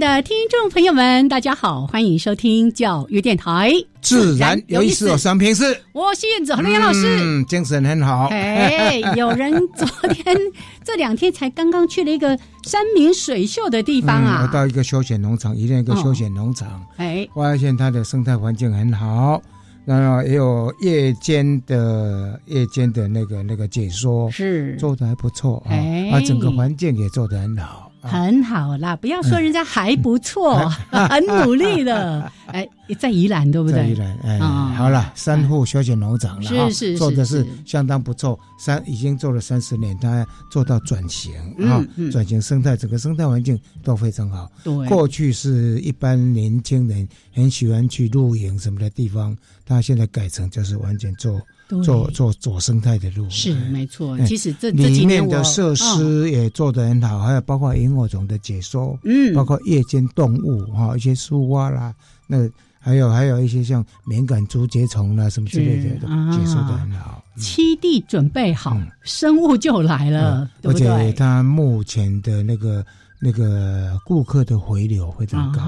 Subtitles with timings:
[0.00, 3.70] 的听众朋友们，大家好，欢迎收听教育电台。
[4.00, 8.28] 自然有意思，我三平是，我是燕子何燕老师，嗯，精神很好。
[8.28, 10.34] 哎， 有人昨天
[10.82, 12.28] 这两天才刚刚去了一个
[12.64, 19.42] 山明水秀的地方啊，我到一个休闲农场，一一个休闲农场，哎，发现它的生态环境很好，
[19.84, 24.76] 然后也有夜间的夜间的那个那个解说，是。
[24.76, 25.76] 做的还不错啊，
[26.10, 27.89] 啊，整个环境也做得很好。
[28.00, 32.30] 很好啦，不要说人家还不错，很努力的。
[32.50, 32.66] 哎，
[32.98, 33.76] 在宜兰对不对？
[33.78, 41.32] 在宜兰，哎，好了，三户休闲农场了是是做的是相当不错，三已经做了三十年，他做到转型
[41.68, 44.50] 啊，转型生态，整个生态环境都非常好。
[44.64, 51.40] 对，过去是一般年轻人很喜欢去露营什么的地方，他现在改成就是完全做。
[51.82, 53.28] 做做做生态的路。
[53.30, 61.94] 是没错，其实这这里面的设施也做得很好，还有包括萤火虫的解说，嗯，包括夜间动物哈，一些树蛙啦，
[62.26, 67.22] 那还有还有一些像敏感竹节虫啦什么之类的，解说的很好。
[67.36, 70.88] 七地准备好，生物就来了，对不对？
[70.88, 72.84] 而且它目前的那个。
[73.22, 75.60] 那个顾客的回流非常高，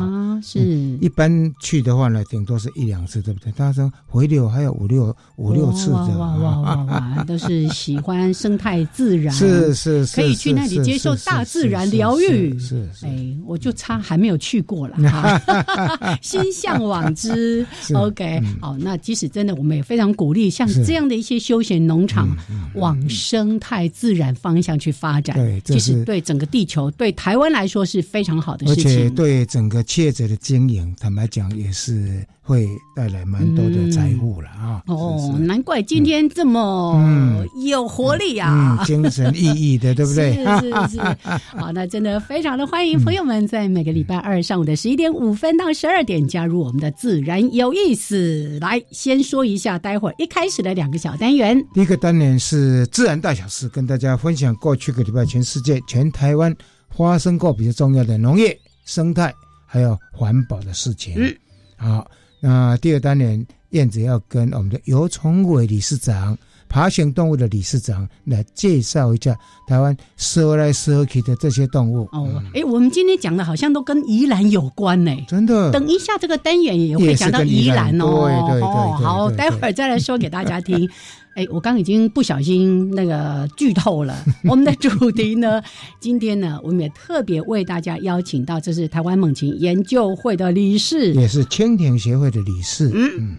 [0.42, 0.58] 是
[1.02, 1.30] 一般
[1.60, 3.52] 去的话呢，顶多是一两次，对不对？
[3.52, 13.04] 他说回流还有五六五六次的，哇哇 哇哇，都是喜欢生态自然，是是是，可以去那里接受大自然疗愈，是是。
[13.04, 17.66] 哎，我就差还没有去过了， 哈心向往之。
[17.92, 22.34] OK，好，那即使真的，我们也非常鼓励像这样的一些休闲农场
[22.76, 25.36] 往生态自然方向去发展。
[25.36, 27.41] 对，其实对整个地球，对台湾。
[27.42, 32.66] 湾来说是非常好的事情，而且对整个企业者的经营，坦白讲也是会
[32.96, 34.82] 带来蛮多的财富了啊！
[34.86, 40.34] 哦，难怪今天这么有活力啊，精神奕奕的， 对不对？
[40.34, 41.00] 是是是。
[41.56, 48.58] 好，那真的非常的欢迎朋友们在每个礼拜二上午的十一点五分到十二点加入我们的自然有意思。
[48.60, 56.54] 来，先说一下，待会儿一开始的两个小单元，第一个单元是自然大小事，跟大家分享过去个礼拜全世界、全台湾。
[56.96, 59.34] 发生过比较重要的农业、生态
[59.66, 61.14] 还有环保的事情。
[61.16, 61.34] 嗯，
[61.76, 62.10] 好，
[62.40, 66.36] 那第二单元燕子要跟我们的游崇伟理事长、
[66.68, 69.36] 爬行动物的理事长来介绍一下
[69.66, 72.08] 台湾蛇来蛇去的这些动物。
[72.12, 75.16] 哦，哎，我们今天讲的好像都跟宜兰有关呢。
[75.26, 75.70] 真的。
[75.72, 78.26] 等一下这个单元也会讲到宜兰哦。
[78.26, 79.04] 对对对。
[79.04, 80.88] 好，待会儿再来说给大家听。
[81.34, 84.14] 哎，我刚已经不小心那个剧透了。
[84.44, 85.62] 我们的主题呢，
[85.98, 92.90] 今天呢，我们也特别为大家邀请到，这是台湾猛禽研究会的理事，也是蜻蜓协会的理事。
[92.94, 93.38] 嗯嗯，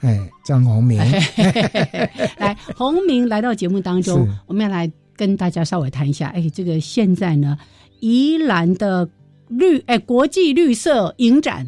[0.00, 0.98] 哎，张宏明，
[2.38, 6.28] 来，宏明来到节目当中，我们要来跟大家稍微谈一下。
[6.30, 7.56] 哎，这个现在呢，
[8.00, 9.08] 宜兰的
[9.48, 11.66] 绿哎国际绿色影展。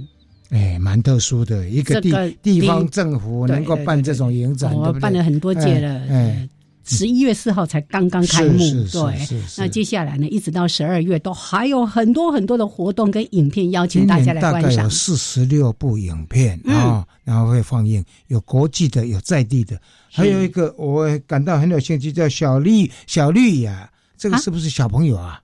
[0.51, 2.13] 哎，蛮特殊的一个地
[2.43, 6.07] 地方政府能够办这种影展，我办了很多届了。
[6.09, 6.49] 哎，
[6.85, 9.43] 十一月四号才刚刚开幕，对。
[9.57, 14.91] 那接下来呢，一直到十二月都还有很多很多的活动跟影片邀请大家来观赏。
[14.91, 19.81] 四十六部影片啊，然后会放映，有国际的，有在地的，
[20.11, 23.89] 还有一个我感到很有兴趣，叫小绿小绿呀。
[24.21, 25.41] 这个是不是小朋友啊？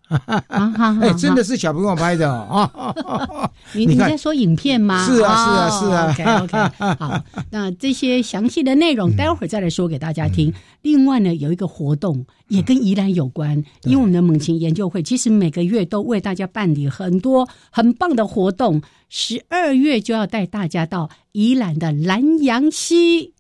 [0.49, 3.51] 哎，真的是小朋友拍的哦。
[3.73, 5.07] 你你在说影片吗？
[5.07, 6.43] 是啊，是啊，是啊。
[6.43, 10.53] OK OK，好，那这些详细的内容待会儿再来说给大家听。
[10.83, 18.83] 另外呢，有一个活动也跟宜兰有关，因为我们的猛禽研究会其实每个月都为大家办理很多很棒的活动。
[19.09, 23.33] 十二月就要带大家到宜兰的南洋溪。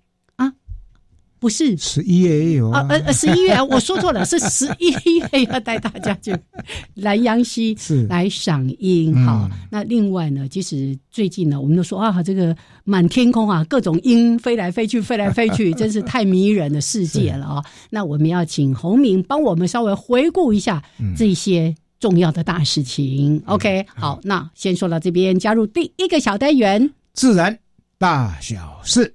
[1.38, 6.34] 不是十一月也有啊，呃呃，十一月 我说错了，是十一月要带大家去
[6.94, 9.50] 南阳溪是来赏樱嗯哈。
[9.70, 17.64] 那另外呢，其实最近呢，我们都说啊，这个满天空啊，各种鹰飞来飞去，飞来飞去， 真是太迷人的世界了啊。
[17.90, 20.82] 那我们要请洪明帮我们稍微回顾一下
[21.16, 23.42] 这些重要的大事情。
[23.46, 26.90] OK，好，那先说到这边，加入第一个小单元。
[27.12, 27.58] 自然
[27.98, 29.14] 大小事。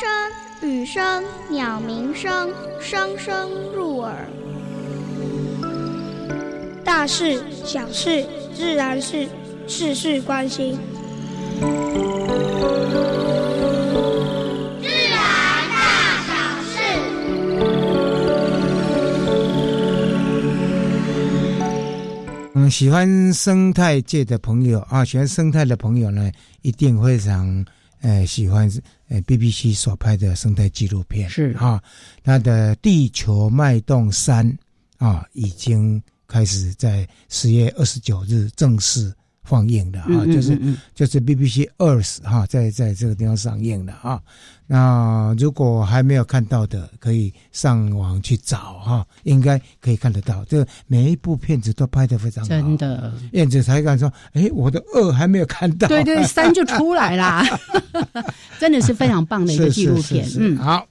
[0.00, 0.08] 声、
[0.62, 2.50] 雨声、鸟鸣声，
[2.80, 4.16] 声声入耳。
[6.82, 8.24] 大事、小事、
[8.54, 9.28] 自然是
[9.66, 10.78] 事事关心。
[22.54, 26.32] 嗯，喜欢生态界的朋友啊，喜欢生态的朋友呢，
[26.62, 27.62] 一定非常
[28.00, 28.66] 呃喜欢
[29.10, 31.82] 呃 BBC 所拍的生态纪录片是啊，
[32.24, 34.50] 它的《地球脉动三》
[35.04, 39.12] 啊，已经开始在十月二十九日正式
[39.42, 40.58] 放映了啊，嗯嗯就是
[40.94, 44.22] 就是 BBC Earth 哈、在在这个地方上映了啊。
[44.72, 50.44] 那如果还没有看到的，可以上网去找哈、应该可以看得到。
[50.44, 52.76] 这每一部片子都拍得非常好，真。
[52.76, 57.44] 的，燕子才敢说：“哎，我的二还没有看到。”对对，三就出来啦，
[58.60, 60.30] 真的是非常棒的一个纪录片是。
[60.30, 60.86] 是是嗯，好，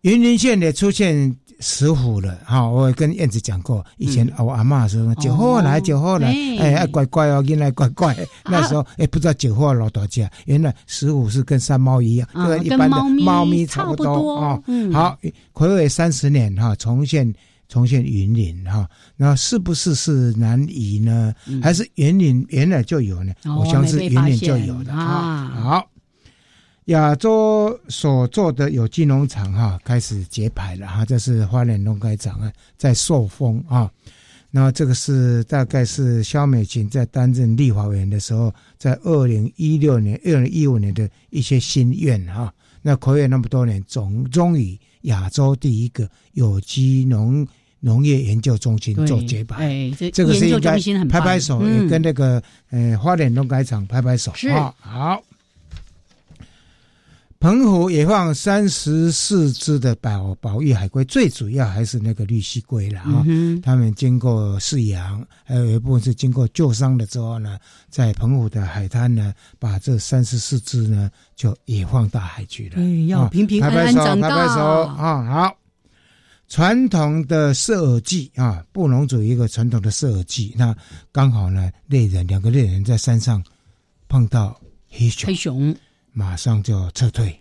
[0.00, 8.14] 云林县也出现石虎了哈、我跟燕子讲过，以前我阿嬷说酒后来酒后来，哎哎哎乖乖哦，原来乖乖。
[8.44, 14.62] 那时候哎不知道九号老多家，原来石虎是跟山猫一样，啊跟一般的猫咪差不不多哦。
[14.66, 15.16] 嗯好，
[15.54, 17.34] 暌违三十年哈，重现。
[17.66, 21.32] 重现云林哈，那是不是是南移呢？
[21.62, 23.32] 还是云林原来就有呢？
[23.58, 25.60] 我相信云林就有的啊啊。
[25.62, 25.88] 好，
[26.86, 33.90] 亚洲所做的有机农场哈、开始揭牌了哈，这是花莲农改长啊，在受封啊。
[34.50, 42.52] 那这个是大概是肖美琴在担任立法委员的时候，在二零一六年、二零一五年的一些心愿哈、
[42.82, 47.46] 那暌违那么多年，总终于亚洲第一个有机农
[47.80, 49.64] 农业研究中心做揭牌。
[49.64, 51.58] 哎，这这个是应该拍拍手，
[51.88, 52.40] 跟那个
[52.70, 54.30] 呃花莲农改场拍拍手。
[54.34, 55.22] 是啊，好。
[57.44, 63.22] 澎湖也放三十四只的保保育海龟，最主要还是那个绿蜥龟了啊。
[63.26, 67.58] 嗯他们经过饲养，还有一部分是经过救伤了之后呢，
[67.90, 72.76] 在澎湖的海滩呢，把这三十四只呢就也放大海去了。
[72.78, 75.24] 嗯要啊平平安拍拍手安长大拍拍手啊！
[75.26, 75.56] 好，
[76.48, 80.74] 传统的射耳祭啊，布农族一个传统的射耳祭，那
[81.12, 83.44] 刚好呢，猎人两个猎人在山上
[84.08, 84.58] 碰到
[84.88, 85.76] 黑熊黑，熊，
[86.14, 87.38] 马上就撤退，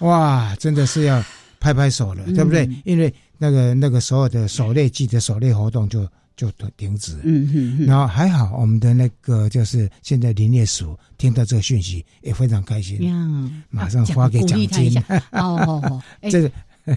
[0.00, 1.22] 哇，真的是要
[1.60, 2.34] 拍拍手了，嗯。
[2.34, 2.68] 对不对？
[2.84, 7.20] 因为那个那个所有的狩猎季的狩猎活动就就停止了。
[7.24, 14.98] 嗯哼哼，然后还好，我们的那个就是现在林业署听到这个讯息也非常开心，呀，马上发给奖金。
[15.30, 16.50] 哦哦哦，哎，这个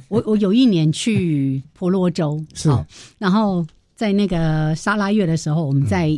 [0.07, 2.69] 我我有一年去婆罗洲，是。
[2.69, 2.85] 好
[3.17, 3.65] 然后
[3.95, 6.09] 在那个沙拉月的时候，我们在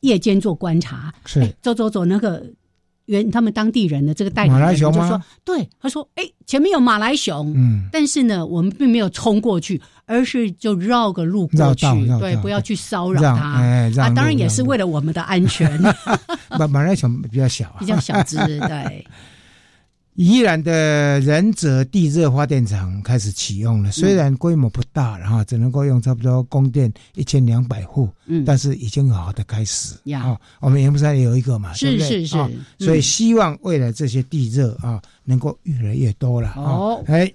[0.00, 1.40] 夜间做观察，是。
[1.40, 2.44] 哎走走走，那个
[3.06, 11.86] 原他们当地人的这个代理人马来熊就说，对，他说，哎，前面有马来熊，嗯，但是呢，我们并没有冲过去，而是就绕个路过去
[12.18, 13.54] 对，不要去骚扰让它。
[13.54, 15.80] 哎当然也是为了我们的安全，
[16.58, 17.86] 马马来熊比较小啊比。
[17.86, 19.06] 较小只，对，
[20.14, 29.96] 宜兰的仁泽地热发电厂开始启用了，虽然规模不大，然后只能够用差不多供电一千两百户，嗯，但是已经好好的开始。
[30.04, 30.22] 呀。
[30.22, 30.40] 啊。
[30.60, 32.08] 我们盐湖山也有一个嘛，对是不对？
[32.08, 32.84] 是是。
[32.84, 36.52] 所以希望未来这些地热啊能够越来越多了。
[36.56, 37.02] 哦。
[37.04, 37.12] 啊。
[37.12, 37.34] 哎，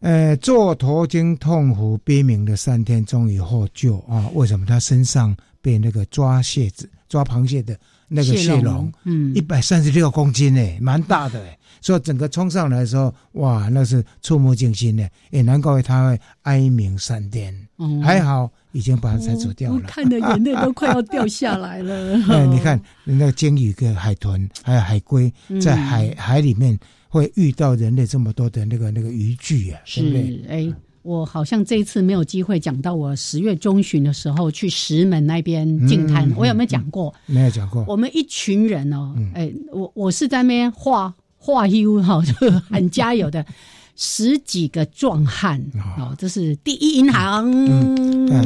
[0.00, 4.28] 呃，做头经痛苦悲鸣的三天终于获救啊！
[4.34, 4.66] 为什么？
[4.66, 7.74] 他身上被那个抓蟹子、抓螃蟹的
[8.08, 11.58] 那个蟹笼？，嗯一，百三十六公斤呢，蛮大的哎。
[11.80, 17.54] 所以整个冲上来的时候，哇，那是触目惊心的，也难怪他会哀鸣三天。
[17.76, 19.76] 哦还好已经把它拆除掉了。
[19.76, 22.14] 我看的眼泪都快要掉下来了。
[22.32, 26.76] 哎，你看那个鲸鱼跟海豚还有海龟嗯在海、海里面
[27.08, 30.26] 会遇到人类这么多的那个那个渔具啊，对不对？
[30.26, 37.14] 是，哎，我好像这一次没有机会讲到我十月中旬的时候去石门那边进滩，嗯我有没有讲过？
[37.26, 37.84] 没有讲过。
[37.86, 43.46] 我们一群人哦，嗯哎，我我是在那边画画 U 哈，就很加油的。
[43.98, 45.58] 十几个壮汉
[45.98, 47.50] 哦，这是第一银行，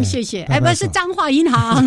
[0.05, 0.43] 谢谢。
[0.45, 1.85] 哎，不是彰化银行，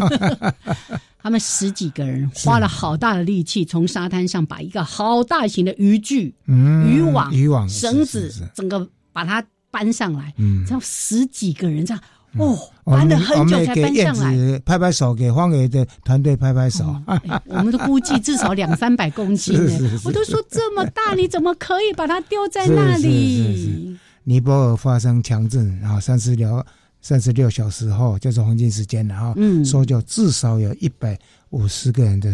[1.23, 9.41] 他们十几个人花了好大的力气，从沙滩上把一个好大型的渔具、嗯渔网、渔网绳子整个把它
[9.73, 12.03] 搬上来，嗯这样十几个人这样，
[12.37, 14.59] 哦，搬了很久才搬上来。
[14.59, 16.95] 拍拍手，给方伟的团队拍拍手。
[17.07, 23.97] 哎我们都估计至少两三百公斤呢是 是，是我都说这么大，你怎么可以把它丢在那里？
[24.23, 26.63] 尼泊尔发生强震啊，三十六
[27.01, 31.17] 三十六小时后就是黄金时间了啊，嗯搜救至少有一百
[31.49, 32.29] 五十个人的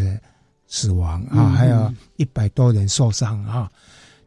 [0.67, 3.69] 死亡啊，嗯还有一百多人受伤啊。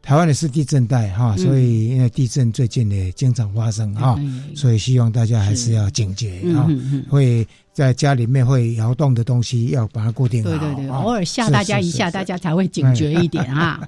[0.03, 1.37] 台湾也是地震带哈，嗯。
[1.37, 4.25] 所以因为地震最近也经常发生哈，哎。
[4.53, 6.67] 所以希望大家还是要警觉啊，
[7.09, 10.49] 会在家里面会摇动的东西要把它固定好。
[10.49, 13.81] 对对对，啊偶尔吓大家一下，大家才会警觉一点啊。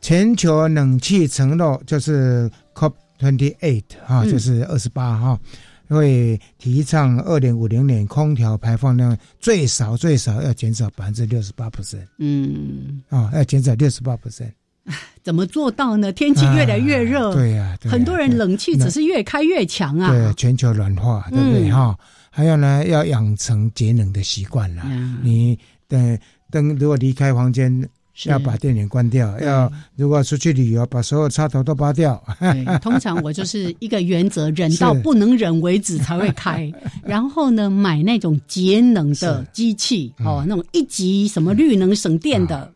[0.00, 4.30] 全球冷气承诺就是 COP twenty eight 哈，嗯。
[4.30, 5.38] 就是二十八哈，
[5.86, 14.50] 会提倡二零五零年空调排放量最少最少要减少百分之六十八 percent 嗯，啊，要减少六十八 percent。
[15.22, 16.12] 怎么做到呢？
[16.12, 20.10] 天气越来越热，对呀、很多人冷气只是越开越强啊。
[20.10, 21.98] 对全球暖化，对不对嗯哈？
[22.30, 24.84] 还有呢，要养成节能的习惯啦。
[24.86, 25.58] 嗯你
[25.88, 26.18] 等
[26.50, 27.88] 灯如果离开房间，
[28.26, 32.22] 要把电源关掉；要如果出去旅游，把所有插头都拔掉。
[32.38, 36.70] 对， 通常我就是一个原则，忍到不能忍为止才会开。
[37.04, 42.70] 然后呢，买那种节能的机器嗯哦，那种一级什么绿能省电的，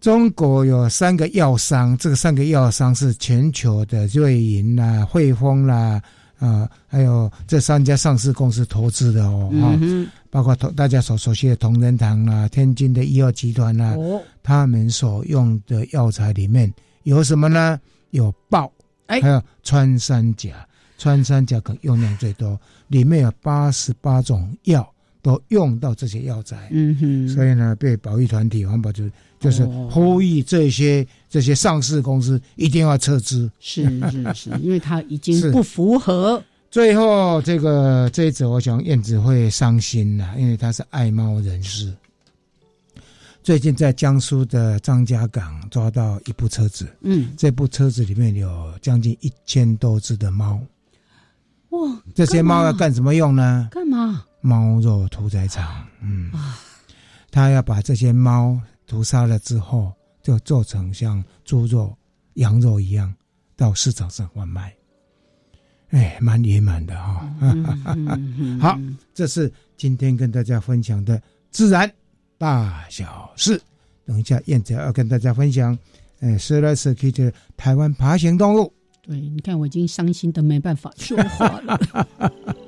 [0.00, 6.00] 中国有三个药商，这个三个药商是全球的瑞银啦、汇丰啦，
[6.38, 17.80] 啊、还有这三家上市公司投资的哦，哈、嗯包括同大家所熟悉的同仁堂啦、天津的医药集团啦，哼，哦，他们所用的药材里面有什么呢？
[18.10, 18.70] 有豹，
[19.06, 19.20] 哎。
[19.20, 20.50] 还有穿山甲，
[20.96, 24.88] 穿山甲可能用量最多，里面有八十八种药
[25.28, 26.68] 都用到这些药材。
[26.70, 33.50] 嗯哼，所以呢，被保育团体环保局就是哦呼吁这些这些上市公司一定要撤资。
[33.60, 36.42] 是是是， 因为它已经不符合。
[36.70, 41.92] 最后，这个这一则，我想燕子会伤心了，因为他是爱猫人士。
[43.42, 50.60] 最近在江苏的张家港抓到一部车子，嗯，这部车子里面有将近一千多只的猫。
[51.70, 53.68] 哇，这些猫要干什么用呢？
[53.70, 53.97] 干嘛？
[54.40, 55.86] 猫肉屠宰场。
[56.00, 56.30] 嗯，
[57.30, 59.92] 他要把这些猫屠杀了之后，
[60.22, 61.96] 就做成像猪肉、
[62.34, 63.14] 羊肉一样，
[63.56, 64.74] 到市场上贩卖。
[65.90, 68.78] 哎，蛮野蛮的哈、嗯嗯嗯好，
[69.14, 71.90] 这是今天跟大家分享的自然
[72.36, 73.60] 大小事。
[74.04, 75.76] 等一下，燕子要跟大家分享，
[76.20, 78.70] 呃，十来世纪的台湾爬行动物。
[79.00, 81.78] 对，你看我已经伤心的没办法说话了。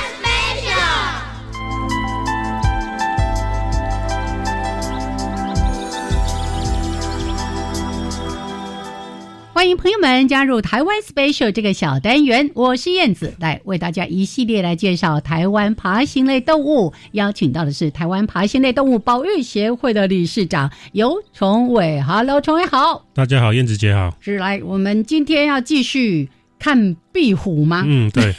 [9.61, 16.91] 欢迎朋友们加入台湾 Special 这个小单元，我是燕子，来为大家一系列来介绍台湾爬行类动物。
[17.11, 22.01] 邀请到的是台湾爬行类动物保育协会的理事长尤崇伟。
[22.01, 24.17] Hello，崇伟好，大家好，燕子姐好。
[24.19, 26.27] 是来我们今天要继续
[26.57, 27.83] 看壁虎吗？
[27.85, 28.33] 嗯，对。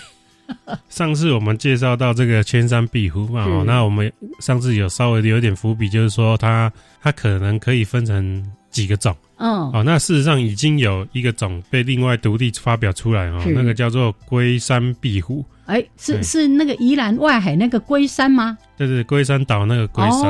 [0.90, 9.82] 上次我们介绍到这个千山壁虎嘛，哦那我们上次有稍微有点伏笔，就是说它它可能可以分成几个种嗯，哦。
[9.84, 18.58] 那事实上已经有一个种被另外独立发表出来哦，那个叫做龟山壁虎，哎，是是那个宜兰外海那个龟山吗？
[18.78, 20.22] 就是龟山岛那个龟山。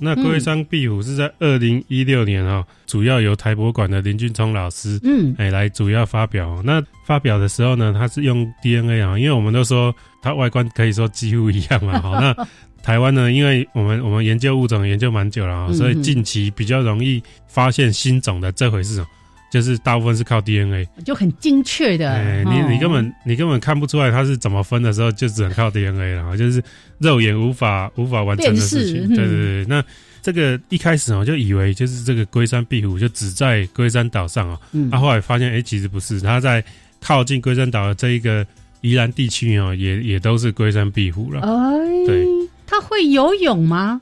[0.00, 6.60] 那嗯龟山壁虎是在二零一六年哦，主要由台博馆的林俊聪老师嗯，哎，来主要发表。
[6.64, 12.00] 那发表的时候呢，他是用 DNA 啊，因为我们都说它外观可以说几乎一样嘛。
[12.00, 12.34] 好，那
[12.82, 19.06] 台湾呢，因为我们我们研究物种研究蛮久了啊，嗯所以近期比较容易发现新种的这回事哦，
[19.52, 20.86] 就是大部分是靠 DNA。
[21.04, 22.10] 就很精确的。
[22.10, 26.62] 哎，哦你你根本你根本看不出来它是怎么分的时候，就只能靠 DNA 了，就是
[26.98, 29.08] 肉眼无法无法完成的事情。
[29.08, 29.82] 对对对，那。
[30.24, 36.62] 这个一开始哦，就以为就是这个龟山壁虎就只在龟山岛上哦，嗯他、后来发现，哎、其实不是，它在
[37.00, 38.46] 靠近龟山岛的这一个
[38.82, 41.40] 宜兰地区哦，也也都是龟山壁虎了。
[41.40, 42.24] 哎，对，
[42.66, 44.00] 它会游泳吗？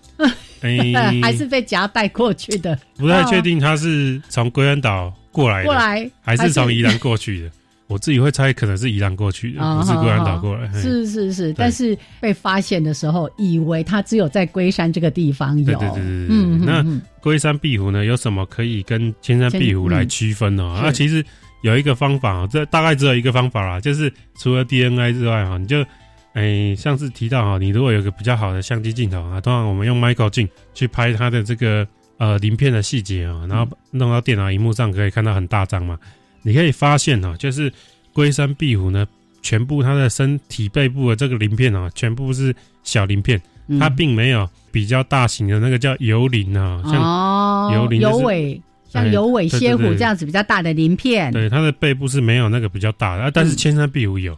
[0.60, 2.78] 哎， 还是被夹带过去的？
[2.96, 7.50] 不太确定他是从龟山岛过来的，过来还是从宜兰过去的。
[7.88, 10.72] 我自己会猜，可能是宜兰过去的，不是龟山岛过来。
[10.72, 15.64] 是是是，但是被发现的时候，以为它只有在龟山这个地方有。
[15.64, 16.58] 对对对对对。
[16.64, 16.86] 那
[17.20, 18.04] 龟山壁虎呢？
[18.04, 20.80] 有什么可以跟千山壁虎来区分呢？
[20.80, 21.24] 那其实
[21.62, 25.84] 有一个方法，这大概只有一个方法啦，就是除了 DNA 之外哈，你就
[26.32, 31.86] 哎，上次提到哈，你如果有个比较好的相机镜头啊，通常我们用 micro 镜去拍它的这个
[32.18, 35.98] 呃鳞片的细节啊，然后弄到电脑荧幕上可以看到很大张嘛。
[36.42, 37.72] 你可以发现哦，就是
[38.12, 39.06] 龟山壁虎呢，
[39.42, 43.40] 全部它的身体背部的这个鳞片啊，全部是小鳞片，
[43.78, 51.32] 它并没有比较大型的那个叫游鳞啊，像游鳞、游尾，像游尾蝎虎这样子比较大的鳞片。
[51.32, 54.32] 对，它的背部是没有那个比较大的，但是千山壁虎有。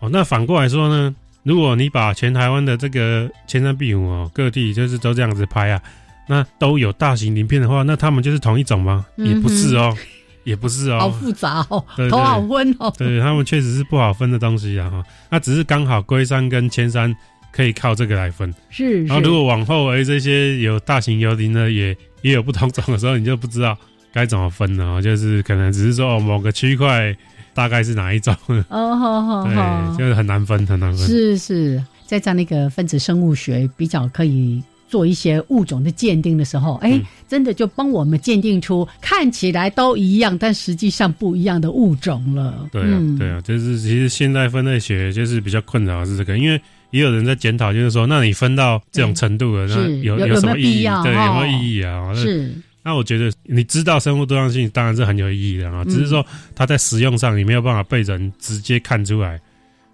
[0.00, 1.14] 哦，那反过来说呢，
[1.46, 5.80] 如果你把全台湾的这个千山壁虎哦，各地就是都这样子拍啊，
[6.28, 9.06] 那都有大型鳞片的话，那它们就是同一种吗？
[9.16, 9.96] 也不是哦。
[10.42, 12.92] 也不是哦，好复杂哦，头好昏哦。
[12.96, 15.02] 对他们确实是不好分的东西啊哈。
[15.28, 17.12] 那只是刚好龟山跟千山
[17.50, 18.54] 可以靠这个来分。
[18.70, 19.04] 是。
[19.06, 23.76] 然后如果往后哎这些有大型游鳞呢，也也有不同种的时候，你就不知道
[24.12, 25.02] 该怎么分了。
[25.02, 27.12] 就是可能只是说某个区块
[27.56, 28.32] 大概是哪一种。
[28.68, 29.44] 哦，好好好。
[29.44, 31.06] 对，就是很难分，很难分。
[31.06, 34.62] 是是，在在那个分子生物学比较可以。
[34.88, 42.68] 做一些物种的鉴定的时候，哎，真的就帮我们鉴定出看起来都一样，但实际上不一样的物种了。
[42.70, 46.58] 对啊，对啊，就是其实现代分类学就是比较困扰是这个，因为
[46.92, 50.84] 也有人在检讨，就是说，那你分到这种程度了，那有有什么意义？
[51.02, 52.14] 对，有没有意义啊？
[52.14, 52.54] 是。
[52.86, 56.24] 那我觉得你知道生物多样性当然是很有意义的啊，只是说
[56.54, 59.40] 它在使用上你没有办法被人直接看出来。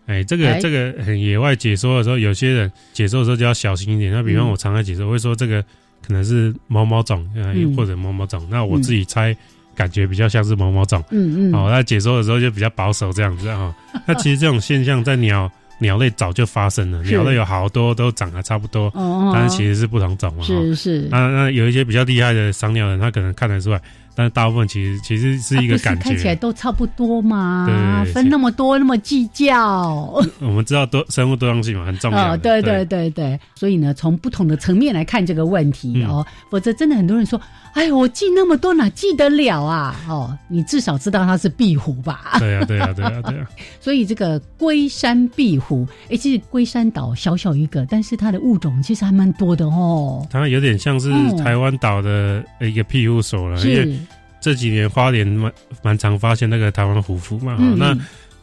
[0.05, 4.13] 哎，这个这个很野外解说的时候，有些人解说的时候就要小心一点。
[4.13, 5.63] 那比方我常常解说，会说这个
[6.07, 7.27] 可能是某某种，
[7.75, 8.47] 或者某某种。
[8.51, 9.35] 那我自己猜，
[9.75, 11.03] 感觉比较像是某某种。
[11.13, 11.55] 嗯嗯。
[11.55, 13.75] 哦，那解说的时候就比较保守这样子哈。
[14.07, 15.51] 那其实这种现象在鸟
[15.83, 18.91] 鸟类早就发生了，鸟类有好多都长得差不多，
[19.35, 20.45] 但是其实是不同种嘛。
[20.45, 21.09] 是是。
[21.11, 23.83] 那那有一些比较厉害的赏鸟人，他可能看得出来。
[24.15, 27.67] 但是大部分其实其实是一个感觉，看起来都差不多嘛，
[28.13, 30.23] 分那么多那么计较。
[30.41, 32.37] 我们知道多生物多样性嘛，很重要。
[32.37, 37.41] 对对对对，所以呢，从不同的层面来看这个问题哦，否则真的很多人说。
[37.73, 39.97] 哎，我记那么多哪记得了啊？
[40.07, 42.37] 哦，你至少知道它是壁虎吧？
[42.39, 43.49] 对啊，对啊，对啊，对啊。
[43.81, 50.23] 所以这个龟山壁虎，哎，其实龟山岛小小一个，但是它的物种其实还蛮多的哦。
[50.31, 53.99] 它有点像是台湾岛的一个庇护所了，因为
[54.43, 55.51] 这几年花莲蛮
[55.83, 57.57] 蛮常发现那个台湾虎符嘛。
[57.79, 57.97] 那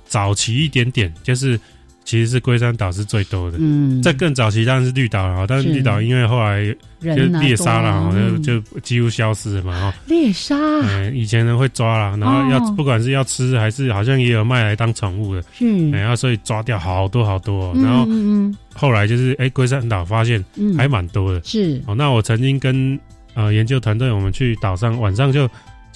[0.07, 1.59] 早期一点点就是。
[2.05, 9.93] 其实是龟山岛是最多的，嗯，在更早期当然是绿岛了，但是绿岛因为后来就猎杀了，就就几乎消失了嘛，哈。
[10.07, 18.07] 猎杀，嗯，以前人会抓啦，然后要不管是要吃还是好像也有卖来当宠物的，嗯，然后所以抓掉好多好多，然后
[18.73, 20.43] 后来就是哎龟山岛发现
[20.75, 21.79] 还蛮多的，是。
[21.85, 21.93] 哦。
[21.93, 22.99] 那我曾经跟
[23.35, 25.47] 呃研究团队我们去岛上，晚上就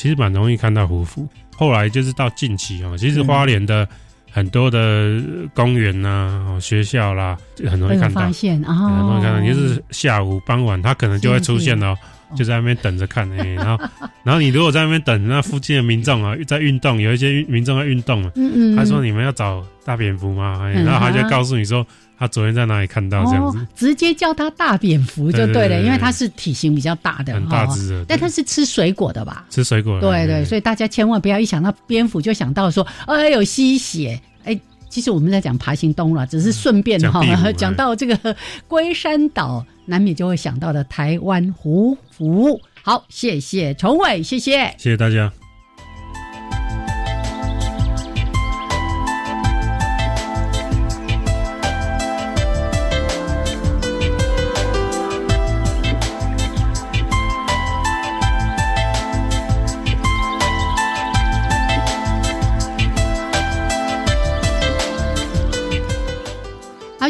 [0.03, 1.25] 其实蛮容易看到虎符。
[1.55, 3.87] 后来就是到近期啊，其实花莲的。
[4.35, 5.21] 很多的
[5.53, 7.37] 公园呐，学校啦，
[7.69, 11.95] 很容易看到，发现啊，很容易看到，就是下午傍晚，它可能就会出现哦，
[12.35, 13.85] 就在那边等着看哎，然后，
[14.23, 20.67] 然后你如果在那边等，那附近的民众啊在运动，有一些民众在运动，嗯嗯，他说你们要找大蝙蝠吗？
[20.69, 21.85] 然后他就告诉你说。
[22.15, 23.67] 他昨天在哪里看到这样子？
[23.75, 28.05] 直接叫他大蝙蝠就对了，因为它是体型比较大的，很大只的。
[28.07, 29.45] 但它是吃水果的吧？
[29.49, 29.99] 吃水果。
[29.99, 34.17] 对对，所以大家千万不要一想到蝙蝠就想到说，哎，有吸血。
[34.45, 38.33] 哎，其实我们在讲爬行动物了，只是顺便哈讲到这个
[38.69, 42.59] 龟山岛，难免就会想到的台湾胡服。
[42.81, 45.31] 好，谢谢崇伟，谢谢，谢谢大家。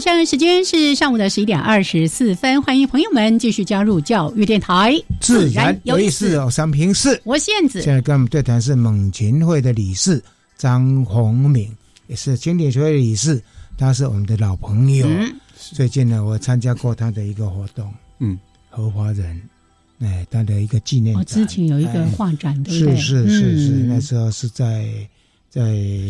[0.03, 6.49] 现在时间是上午的十一点二十四分，欢迎朋友们继续加入教育电台，自然有意思哦。
[6.51, 7.81] 三平四，我是燕子。
[7.81, 10.21] 现在跟我们对谈是猛禽会的理事
[10.57, 11.73] 张宏敏，
[12.07, 13.41] 也是经典学会理事，
[13.77, 15.07] 他是我们的老朋友。
[15.55, 17.89] 最近呢，我参加过他的一个活动，
[18.19, 18.37] 嗯，
[18.69, 19.41] 荷花人，
[20.01, 21.25] 哎，他的一个纪念展。
[21.27, 24.85] 之前有一个画展，是是是是，那时候是在。
[25.53, 25.61] 在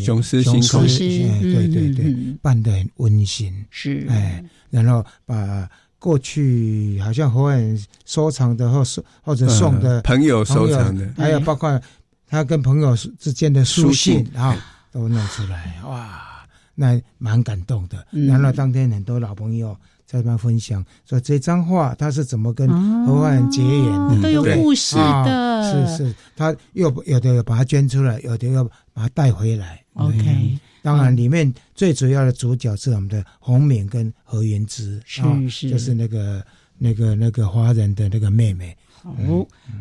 [0.02, 1.00] 雄狮雄狮，
[1.42, 4.08] 对对对，办的很温馨，是。
[4.10, 11.78] 哎，然后把过去好像和人收藏的或送或者送的朋友收藏的，还有包括
[12.26, 14.56] 他跟朋友之间的书信啊，
[14.94, 18.08] 都弄出来，哇，那蛮感动的。
[18.12, 19.78] 然后当天很多老朋友
[20.14, 22.70] 在那分享，说这张画他是怎么跟
[23.04, 25.88] 何万人结缘的，都有故事的。
[25.88, 29.84] 是是，他又有的把它捐出来，有的要把它带回来。
[29.96, 30.60] OK。
[30.84, 36.46] 当然，里面最主要的主角是我们的洪敏跟何元之，是是，就是那个
[36.78, 38.78] 那个那个华人的那个妹妹。
[38.92, 39.12] 好，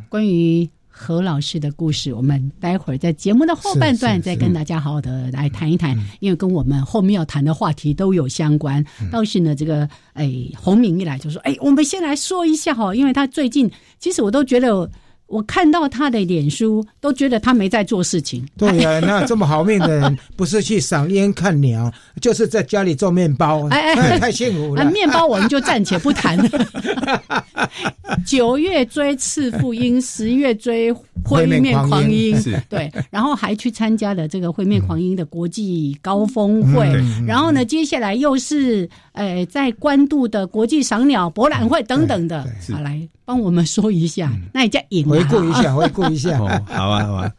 [0.09, 8.85] 关于何老师的故事，我们待会儿在节目的后半段再跟大家好好的来谈一谈，因为跟我们后面要谈的话题都有相关。
[9.11, 14.89] 倒是呢，这个哎，洪明一来就说：“哎，我们先来说一下哈，因为他最近其实我都觉得。”
[15.33, 18.47] 我看到他的脸书，都觉得他没在做事情。
[18.59, 21.91] 对呀， 那这么好命的人，不是去赏烟看鸟，
[22.21, 23.67] 就是在家里做面包。
[23.71, 24.85] 哎哎，太幸福了。
[24.91, 26.39] 面包我们就暂且不谈。
[28.27, 30.93] 九月追赤腹鹰，十月追
[31.25, 32.37] 灰面狂鹰，
[32.69, 36.87] 对，然后还去参加了这个灰面狂鹰的国际高峰会。
[37.27, 42.45] 然后呢，接下来又是呃，在关渡的国际赏鸟博览会等等的。
[42.71, 45.07] 好，来帮我们说一下，那你叫引。
[45.09, 46.39] 回顾一下， 回顾一下。
[46.39, 47.33] 哦，好啊，好啊。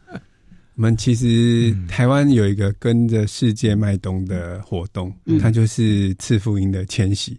[0.76, 7.38] 我们其实台湾有一个跟着世界脉动的活动，它就是赤腹鹰的迁徙。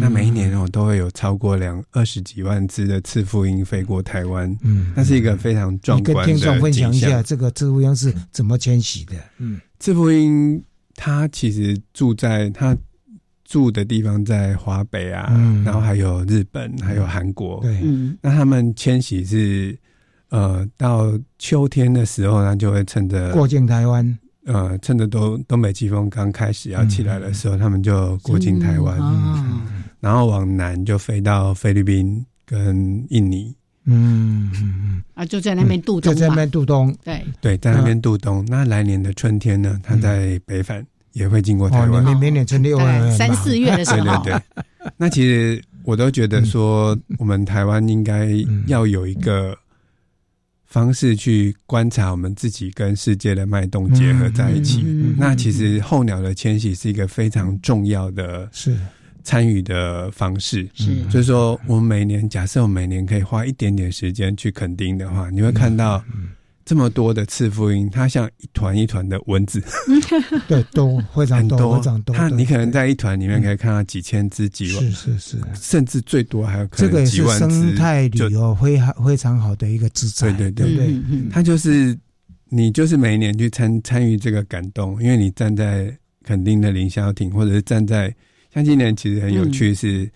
[0.00, 4.50] 那每一年哦，都会有超过两二十几万只的赤腹鹰飞过台湾。
[4.62, 9.16] 嗯，那是一个非常壮观的跟听众分享一下，这个赤腹鹰是怎么迁徙的？
[9.36, 10.62] 嗯，赤腹鹰
[10.94, 12.74] 它其实住在它
[13.52, 15.28] 住的地方在华北啊，
[15.62, 17.60] 然后还有日本，还有韩国。
[17.60, 17.78] 对，
[18.22, 19.78] 那他们迁徙是。
[20.32, 24.18] 呃，到秋天的时候，呢就会趁着过境台湾。
[24.46, 28.98] 呃，趁着东东北季风刚开始要起来的时候，他们就过境台湾，
[30.00, 33.54] 然后往南就飞到菲律宾跟印尼。
[33.84, 36.96] 嗯啊，就在那边度冬，就在那边度冬。
[37.04, 38.42] 对对，在那边度冬。
[38.48, 42.04] 那来年的春天呢，他在北返也会经过台湾。
[42.04, 42.76] 明明年春天
[43.12, 44.22] 三四月的时候。
[44.24, 44.92] 对对对。
[44.96, 48.28] 那其实我都觉得说，我们台湾应该
[48.66, 49.56] 要有一个。
[50.64, 54.80] 方式去观察我们自己跟世界的脉动结合在一起，
[55.18, 58.74] 那其实候鸟的迁徙是一个非常重要的是
[59.22, 60.66] 参与的方式。
[60.72, 66.02] 是，就是说，我们每年假设我每年可以花一点点时间去肯定的话，你会看到。
[66.64, 69.62] 这么多的赤腹鹰，它像一团一团的蚊子，
[70.46, 72.14] 对，多非常多，非常多。
[72.14, 77.40] 它你可能在一团里面可以看到几千只、几万，是是是，甚至最多还有可能几万只。
[77.40, 81.02] 这个是生态旅游非常非常好的一个资产，对对对对。
[81.30, 81.98] 它就是
[82.48, 85.92] 你就是每一年去参参与这个感动，因为你站在
[86.24, 88.14] 垦丁的凌霄亭，或者是站在
[88.54, 90.10] 像今年其实很有趣是。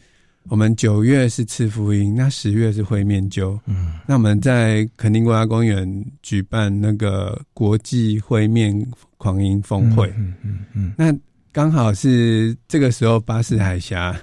[0.48, 3.58] 我们九月是赤福音，那十月是会面鸠。
[3.66, 10.12] 嗯，那我们在垦丁国家公园举办那个国际会面狂音峰会。
[10.16, 11.14] 嗯嗯嗯，那
[11.52, 14.16] 刚好是这个时候巴士海峡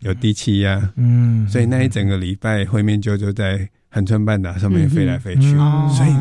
[0.00, 0.92] 有低气压。
[0.96, 3.68] 嗯，所以那一整个礼拜会面鸠就在。
[3.92, 6.14] 横村半岛上面飞来飞去，所以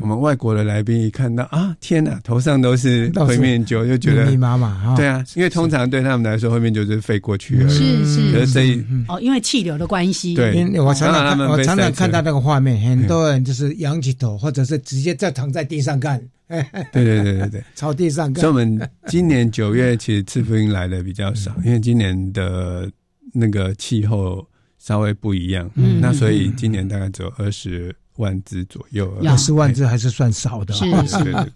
[0.00, 4.96] 我们外国的来宾一看到啊，天哪，头上都是灰面就，就觉得密密麻麻。
[4.96, 7.68] 对啊，因为通常对他们来说，灰面鸠就是飞过去而已。
[7.68, 10.34] 是是是，哦，因为气流的关系。
[10.34, 16.18] 对，我常常我常常看到那个画面，很多人就是仰起头，或者是直接在躺在地上干。
[16.48, 18.40] 对对对对对， 朝地上干。
[18.40, 22.90] 所以我们今年九月其实赤腹鹰来的比较少，因为今年的
[23.34, 24.42] 那个气候。
[24.82, 30.74] 稍微不一样，那所以今年大概只有二十万只左右，二十万只还是算少的。
[30.74, 31.52] 是是 是。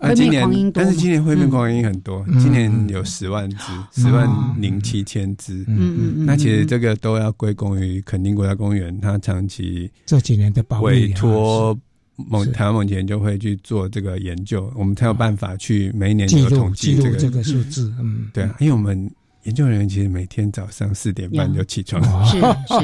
[0.00, 5.54] 那今年，但是今年灰面狂鹰很多，今年有十万只，十万零七千只。
[5.66, 6.24] 嗯嗯嗯。
[6.24, 11.76] 那其实这个都要归功于垦丁国家公园，它长期这几年的保委托
[12.14, 17.92] 蒙台湾蒙研究会去做这个研究，我们才有办法去每一年有统计这个这个数字。
[17.98, 19.10] 嗯，对啊，因为我们。
[19.44, 22.42] 研究人员其实每天早上四点半就起床，是是，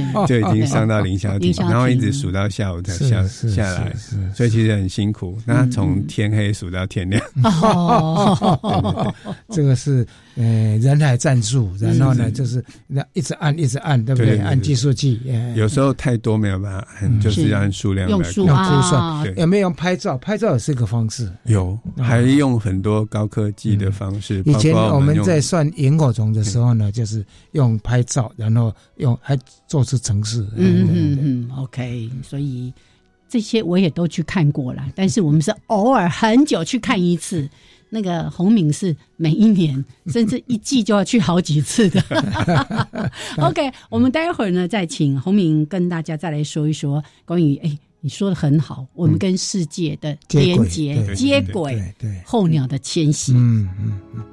[0.26, 3.92] 就已经上到凌霄亭，然后一直数到下午才下下来，
[4.34, 5.38] 所以其实很辛苦。
[5.44, 7.22] 那从天黑数到天亮，
[9.50, 10.06] 这个是。
[10.36, 14.36] 呃，人海战术，然后呢，就是那一直按，一直按，对不对？
[14.38, 15.20] 按计数器。
[15.54, 19.24] 有时候太多没有办法按，就是按数量来估算。
[19.36, 20.18] 有没有用拍照？
[20.18, 21.30] 拍照也是一个方式。
[21.44, 24.42] 有，还用很多高科技的方式。
[24.44, 30.42] 以前我们在算萤火虫的时候呢，就是用拍照，然后用还做出城市。
[30.54, 32.10] 嗯嗯嗯，OK。
[32.22, 32.72] 所以
[33.28, 37.48] 这些我也都去看过了，但是我们是偶尔很久去看一次。
[37.90, 42.02] 那个洪敏是每一年甚至一季就要去好几次的。
[43.38, 51.80] OK，我们待会儿呢再请洪敏跟大家再来说一说关于哎，你说的很好，我们跟世界的连接、接轨、
[52.24, 53.32] 候鸟的迁徙。
[53.34, 54.24] 嗯嗯嗯。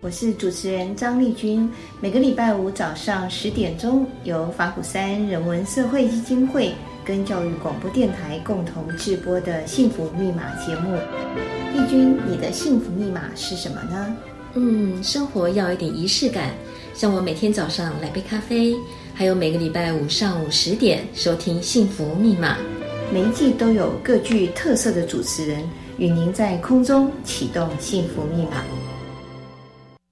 [0.00, 1.68] 我是主持人张丽君，
[2.00, 6.72] 每个礼拜五早上十点钟，由法鼓山人文社会基金会
[7.04, 10.96] 跟教育广播电台共同制播的《幸福密码》节目。
[11.74, 14.16] 丽君，你的幸福密码是什么呢？
[14.54, 16.54] 嗯，生活要一点仪式感，
[16.94, 18.76] 像我每天早上来杯咖啡，
[19.14, 22.54] 还有每个礼拜五上午十点收听《幸福密码》，
[23.12, 28.62] 每一季都有各具特色的主持人与您在空中启动幸福密码。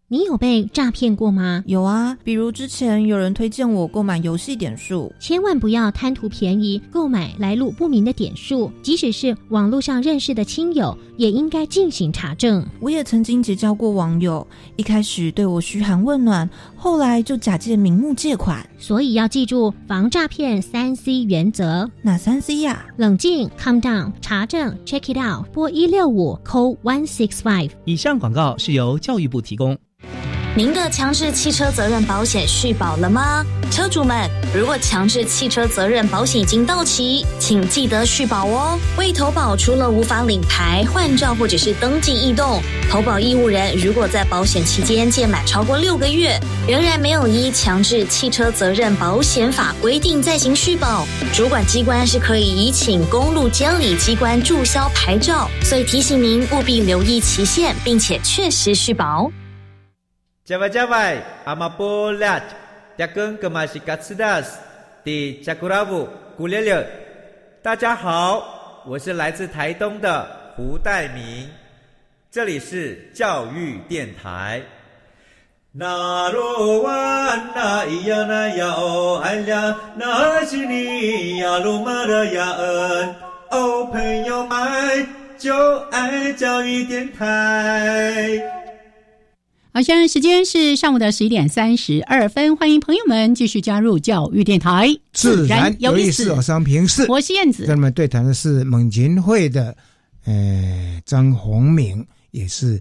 [0.09, 1.65] 你有被诈骗过吗？
[1.67, 12.65] 有啊，比如之前有人推荐我购买游戏点数，千万不要贪图便宜购买来路不明的点数，即使是网络上认识的亲友，也应该进行查证。
[12.79, 21.91] 我也曾经结交过网友，一开始对我嘘寒问暖，后来就假借名目借款，所以要记住防诈骗三 C 原则。
[22.01, 22.87] 哪三 C 呀？
[22.97, 27.71] 冷静，calm down，查证，check it out，拨一六五，call one six five。
[27.87, 29.77] 以上广告是由教育部提供。
[30.57, 33.45] 您的强制汽车责任保险续保了吗？
[33.71, 38.79] 车主们，如果强制汽车责任保险已经到期，请记得续保哦。
[38.97, 55.51] 未投保除了无法领牌、换照或者是登记异动，投保义务人如果在保险期间届满超过六个月，仍然没有依强制汽车责任保险法规定再行续保，主管机关是可以移请公路监理机关注销牌照。
[55.63, 59.31] 所以提醒您务必留意期限，并且确实续保。
[60.47, 62.41] 加外加外，阿玛波拉，
[62.97, 64.61] 扎根格玛西卡斯达斯，
[65.03, 66.87] 的加古拉布古列列。
[67.61, 71.51] 大家好，我是来自台东的胡代明，
[72.31, 74.63] 这里是教育电台。
[75.73, 76.93] 那罗哇
[77.53, 83.15] 那咿呀那呀哦哎呀，那是你呀鲁玛的呀恩
[83.51, 88.41] 哦，朋友们就爱教育电台。
[89.77, 96.33] 好，现在时间是上午的十一点三十二分，欢迎朋友们继续加入教育电台，自然有意思。
[96.33, 97.67] 我是平是，我是燕子。
[97.67, 99.77] 跟我们对谈的是猛禽会的
[100.25, 102.81] 呃张宏明，也是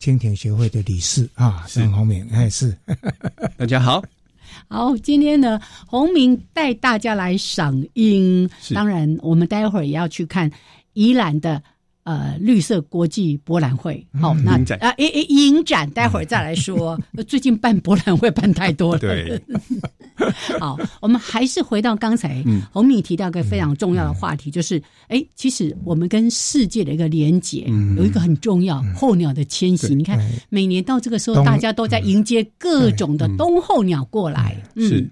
[0.00, 1.66] 蜻蜓学会的理事啊。
[1.68, 2.72] 张宏明，哎是，
[3.58, 4.00] 大家好。
[4.68, 8.48] 好，今天呢，宏明带大家来赏樱。
[8.72, 10.48] 当然，我们待会儿也要去看
[10.92, 11.60] 宜兰的。
[12.04, 16.98] 呃，绿色国际博览会，好，那啊，诶诶，影展，待会儿再来说。
[17.28, 18.98] 最近办博览会办太多了。
[18.98, 19.40] 对。
[20.58, 29.94] 好，我们还是回到刚才洪敏提到一个非常重要的话题，就是，哎，其实我们跟世界的一个连结，有一个很重要，候鸟的迁徙。
[29.94, 34.60] 你看，每年到这个时候，大家都在迎接各种的冬候鸟过来。
[34.76, 35.08] 是。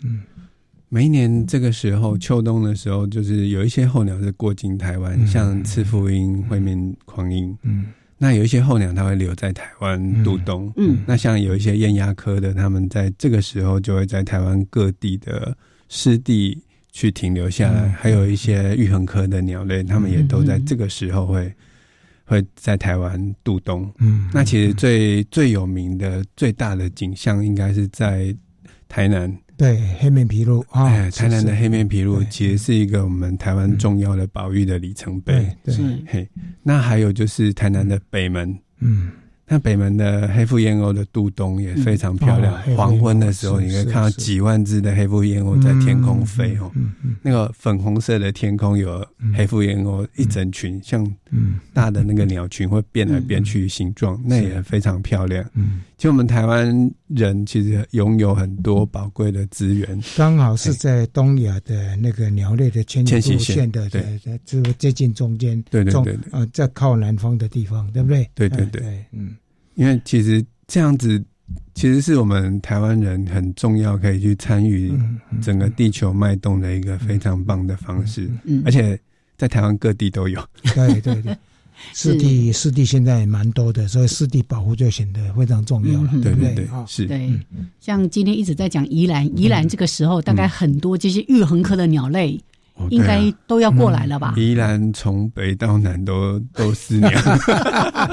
[0.92, 7.56] 每一年这个时候，秋冬的时候，就是有一些候鸟是过境台湾，像赤腹鹰、灰面狂鹰。
[7.62, 7.86] 嗯，
[8.18, 10.70] 那有一些候鸟它会留在台湾度冬。
[10.76, 15.56] 嗯，那像有一些雁鸭科的，它们在这个时候就会在台湾各地的
[15.88, 17.88] 湿地去停留下来。
[17.90, 21.54] 还有一些玉衡科的鸟类，它们也都在这个时候会
[22.24, 23.88] 会在台湾度冬。
[24.00, 28.34] 嗯，那其实最最有名的、最大的景象，应该是在
[28.88, 29.32] 台南。
[29.60, 35.54] 对黑面琵鹭啊，台南的黑面琵鹭其实是一个我们台湾重要的保育的里程碑。
[35.62, 35.74] 对，
[36.06, 36.26] 嘿，
[36.62, 39.10] 那还有就是台南的北门，嗯。
[39.52, 42.56] 那北门的黑腹燕鸥的渡冬也非常漂亮。
[42.76, 46.70] 黄昏的时候，你可以看到几万只的黑腹燕鸥在天空飞哦。
[47.20, 49.04] 那个粉红色的天空有
[49.36, 51.04] 黑腹燕鸥一整群，像
[51.74, 55.44] 大的那个鸟群会变来变去形状，那也非常漂亮。
[56.00, 68.26] 其实我们台湾人其实拥有很多宝贵的资源，刚好是在东亚的那个鸟类的迁徙线的，对，就接近中间，对对对，呃，在靠南方的地方，对不对？
[68.34, 69.36] 对对对，嗯。
[69.74, 71.22] 因为其实这样子，
[71.74, 74.90] 其实是我们台湾人很重要，可以去参与
[75.42, 78.26] 整个地球脉动的一个非常棒的方式。
[78.44, 78.98] 嗯，而且
[79.36, 80.42] 在台湾各地都有。
[80.74, 81.36] 对对对，
[81.92, 86.10] 湿地湿地现在蛮多的，所以湿地保护就显得非常重要了。
[86.22, 87.06] 对对对，是。
[87.06, 87.32] 对，
[87.80, 92.40] 像今天一直在讲宜兰，宜兰这个时候大概很多这些玉衡科的鸟类。
[92.88, 94.32] 应该都要过来了吧？
[94.38, 97.10] 宜兰从北到南都都是鸟。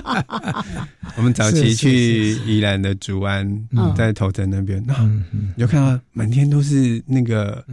[1.15, 4.93] 我们早期去宜兰的竹安，在头城那边，那
[5.31, 7.63] 你就看到满天都是那个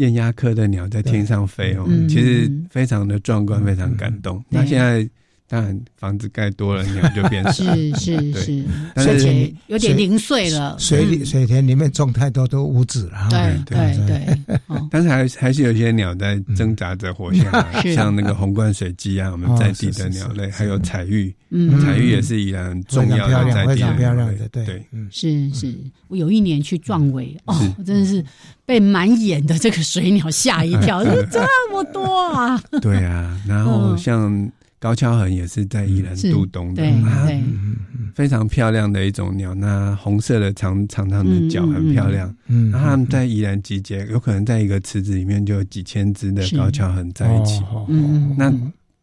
[0.00, 2.08] 雁鸭科的鸟在天上飞哦，嗯。
[2.08, 4.42] 其实非常的壮观，非常感动。
[4.48, 5.06] 那现在
[5.50, 7.74] 当然房子盖多了，鸟就变少。
[7.74, 10.76] 是是是，但是而且有点零碎了。
[10.78, 13.26] 水里水田里面种太多都无籽了。
[13.28, 14.58] 对对对，
[14.92, 21.80] 但是还还是有些鸟在挣扎着活下来，像那个红冠水鸡啊，我们在地的鸟类，还有彩玉，嗯。
[21.80, 25.74] 彩玉也是宜兰很重要的在地非常漂亮的，对对，是是，
[26.06, 28.24] 我有一年去壮尾哦，真的是
[28.64, 31.40] 被满眼的这个水鸟吓一跳，是 这
[31.72, 32.56] 么多啊！
[32.80, 33.36] 对啊。
[33.48, 33.98] 然后嗯。
[33.98, 37.28] 像高跷痕也是在宜兰是杜东的，对啊，
[38.14, 39.54] 非常漂亮的一种鸟。
[39.54, 48.50] 那红色的长长长的脚很漂亮，嗯那它们在宜兰集结，有可能在一个池子里面就有几千只的高跷痕在一起，嗯，那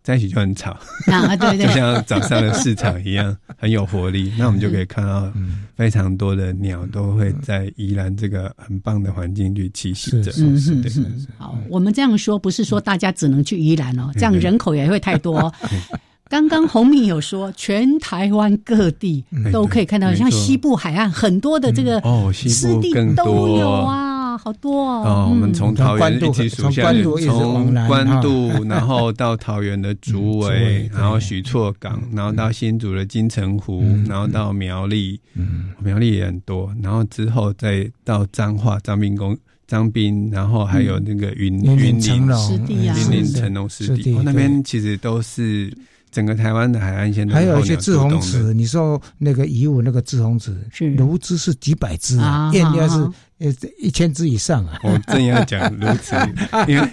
[0.07, 0.71] 在一起就很吵，
[1.11, 1.67] 啊对 对。
[1.67, 4.31] 就像早上的市场一样，很有活力。
[4.39, 5.29] 那我们就可以看到
[5.75, 10.31] 非常多的鸟都会在宜兰这个很棒的环境去栖息着。
[10.37, 11.05] 嗯是对嗯。
[11.07, 15.53] 嗯，好，我们这样说不是说大家只能去宜兰哦，这样人口也会太多。
[16.29, 24.06] 刚刚洪敏有说，全台湾各地都可以看到，像西部海岸很多的这个哦西湿地都有啊，
[24.47, 25.27] 好多哦，哦。
[25.29, 35.71] 我们从桃园一起数下来，从关渡然后到桃园的竹围然后许厝港，然后到新竹的金城湖，然后到苗栗，嗯。
[35.83, 42.95] 苗栗也很多，然后之后再到彰化彰滨公彰滨，然后还有那个云云林云林成龙湿地啊。
[42.97, 43.95] 云林成龙湿地。
[43.97, 45.71] 湿地，哦那边其实都是
[46.11, 48.31] 整个台湾的海岸线都还有一些志红渡冬的。
[48.31, 50.95] 池，你说那个乙武那个志红子，是。
[50.95, 54.79] 鸬鹚是几百只啊啊，雁鸭是啊呃一千只以上啊。
[54.83, 56.89] 我正要讲 鸬鹚，因为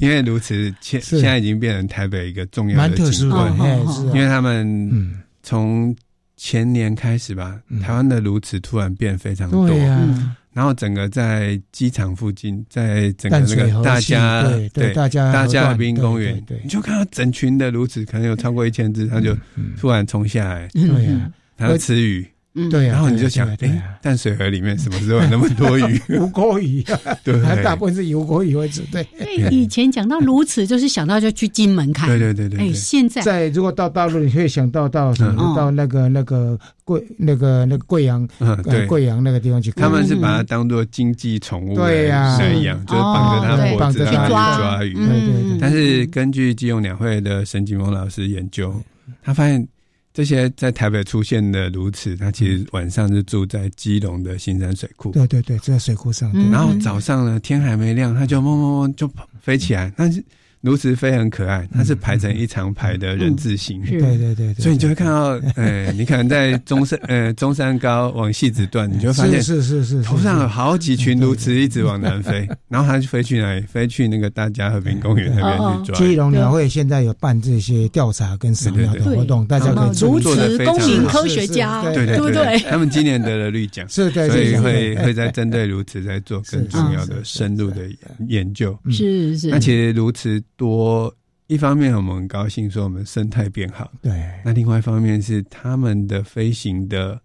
[0.00, 3.76] 因为鸬鹚现现在已经变成台北一个重要的蛮特殊的景观，
[4.14, 5.20] 因为他们嗯。
[5.42, 5.96] 从
[6.36, 19.34] 前年开始吧，台湾的鸬鹚突然变非常多，嗯然后整个在机场附近，在整个那个大家对对大家大家河段滨公园对你就看到整群的鸬鹚，可能有超过一千只，它就
[19.78, 22.28] 突然冲下来，对呀，它要吃鱼。
[22.54, 26.00] 嗯对呀，然后你就想，哎，淡水河里面什么时候有那么多鱼？
[26.18, 29.06] 无国鱼啊， 对还 大部分是以无国鱼为主，对。
[29.18, 32.08] 对，以前讲到如此，就是想到就去金门看。
[32.08, 35.40] 对对对对哎，对现在在如果到大陆，你会想到到什么？
[35.40, 39.84] 嗯到那个那个贵那个那个贵阳，呃嗯对贵阳那个地方去看。
[39.84, 44.94] 他们是把它当做经济宠物对呀来养，就是绑着它哦脖子去绑着它抓鱼。
[44.96, 48.74] 嗯对对对，但是根据基隆两会的沈景峰老师研究，
[49.22, 49.66] 他发现
[50.12, 56.32] 这些在台北出现的鸬鹚，它其实晚上是住在基隆的新山水库，对对对，住在水库上。
[56.50, 59.08] 然后早上呢天还没亮，它就嗡嗡嗡就
[59.40, 59.92] 飞起来。
[59.96, 60.22] 但是
[60.62, 63.80] 鸬鹚飞很可爱，它是排成一长排的人字形。
[63.82, 73.62] 对对对对，所以你就会看到，呃，你可能在中山呃中山高往戏子段，你就会发现是是是是头上有好几群鸬鹚一直往南飞，然后它就飞去哪里？
[73.62, 76.10] 飞去那个大家和平公园那边去抓鱼。
[76.10, 82.58] 基隆鸟会现在有办这些调查跟赏鸟的活动，大家可以注意如此做得非常公民科学家，对对对？
[82.68, 87.82] 他们今年得了绿奖， 是对，所以对会会在针对鸬鹚在做更重要的深入的
[88.28, 88.78] 研究。
[88.90, 89.48] 是是。
[89.48, 91.10] 那其实鸬鹚多，
[91.46, 94.12] 一方面我们很高兴说我们生态变好，对，
[94.44, 97.18] 那另外一方面是他们的飞行的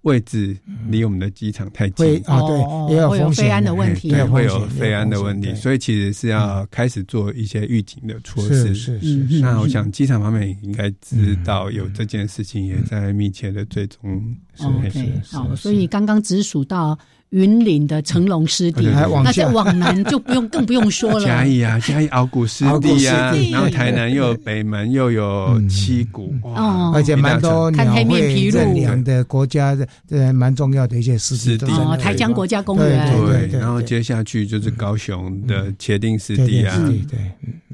[0.00, 0.56] 位置
[0.88, 2.16] 离我们的机场太近会。
[2.26, 8.74] 啊哦对，也有会有风险飞安的问题对，会有飞安的问题，所以其实是要开始做一些预警的措施。
[8.74, 14.36] 是是是是，那我想机场方面也应该知道有这件事情，也在密切的追踪。
[14.54, 16.98] 是 OK，好，所以刚刚直属到
[17.32, 18.82] 云林的成龙湿地，
[19.24, 21.24] 那再往南就不用更不用说了。
[21.24, 26.92] 嘉义啊，嘉义鳌骨湿地啊然后台南又有北门，又有七股，哦。
[26.94, 36.78] 而且蛮多看黑面琵鹭的国家的，这蛮重要的一些湿地哦，台江国家公对园，对，对然后接下去就是高雄的茄定湿地啊。
[37.10, 37.18] 对。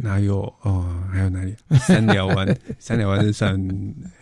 [0.00, 1.52] 哪有哦，还有哪里？
[1.80, 3.52] 三寮湾， 三寮湾是算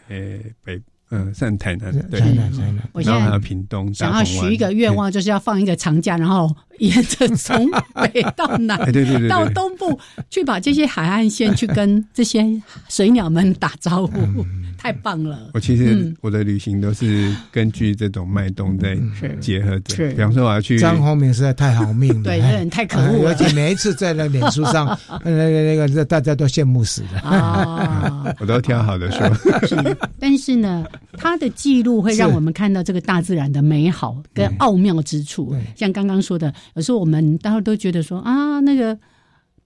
[0.08, 0.16] 呃
[0.64, 2.82] 北，嗯，算台南，对，台南台南。
[2.92, 4.36] 我现在然后还有屏东，想大鹏湾。
[4.36, 9.98] 要许一个愿望，就是要放一个长假，然后沿着从北到南 哎，对对对对，到东部
[10.30, 12.44] 去把这些海岸线去跟这些
[12.88, 14.44] 水鸟们打招呼，
[14.78, 15.50] 太棒了。
[15.54, 16.16] 我其实嗯。
[16.20, 18.96] 我的旅行都是根据这种脉动在
[19.40, 20.10] 结合着，是。
[20.10, 23.30] 比方说我要去张宏明实在太好命了，对，哎有点太可恶了。
[23.30, 27.20] 而且每一次在那脸书上，呃 那个那个，大家都羡慕死了。
[27.20, 28.34] 啊！
[28.40, 29.32] 我都挑好的说，
[29.66, 30.84] 是，但是呢，
[31.16, 35.54] 他的记录会让我们看到这个大自然的美好跟奥妙之处。
[35.76, 38.98] 像刚刚说的，有时候我们大家都觉得说啊，那个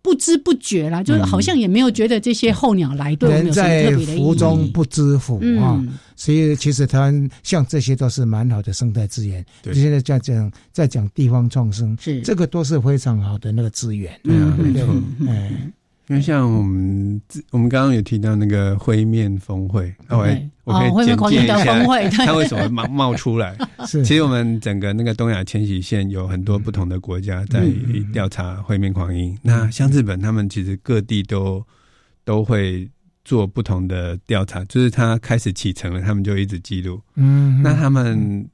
[0.03, 4.19] 不知不觉啦，就是好像也没有觉得这些候鸟来对我们有什么特别的意义。
[4.19, 9.45] 福中不知福啊，嗯所以其实台湾像这些都是蛮好的生态资源。
[9.63, 14.13] 对现在在讲在讲地方创生，是这个都是非常好的那个资源。
[14.23, 15.03] 对啊，对不对没错。
[15.29, 15.73] 哎，
[16.11, 23.57] 因为像我们自我们刚刚有提到那个灰面峰会，那我对我可以哦灰面简介一下峰会 对它为什么冒冒出来？
[23.87, 29.39] 是其实我们整个那个东亚迁徙线有很多不同的国家在嗯调查灰面狂鹰。
[29.41, 31.65] 那像日本，他们其实各地都
[32.25, 32.91] 都会
[33.25, 37.01] 做不同的调查，就是它开始启程了，他们就一直记录。
[37.15, 38.45] 嗯，那他们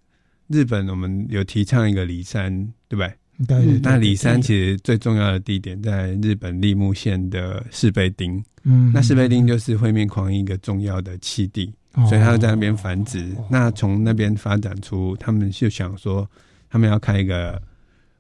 [0.48, 3.11] 日本，我们有提倡一个离山，对不对？
[3.47, 8.43] 对对对那里山其实最重要的地点在日本立木县的士贝町。
[8.64, 13.34] 嗯那士贝町就是灰面狂一个重要的栖地，哦所以它就在那边繁殖。
[13.51, 16.28] 那从那边发展出，他们就想说，
[16.68, 17.62] 他们要开一个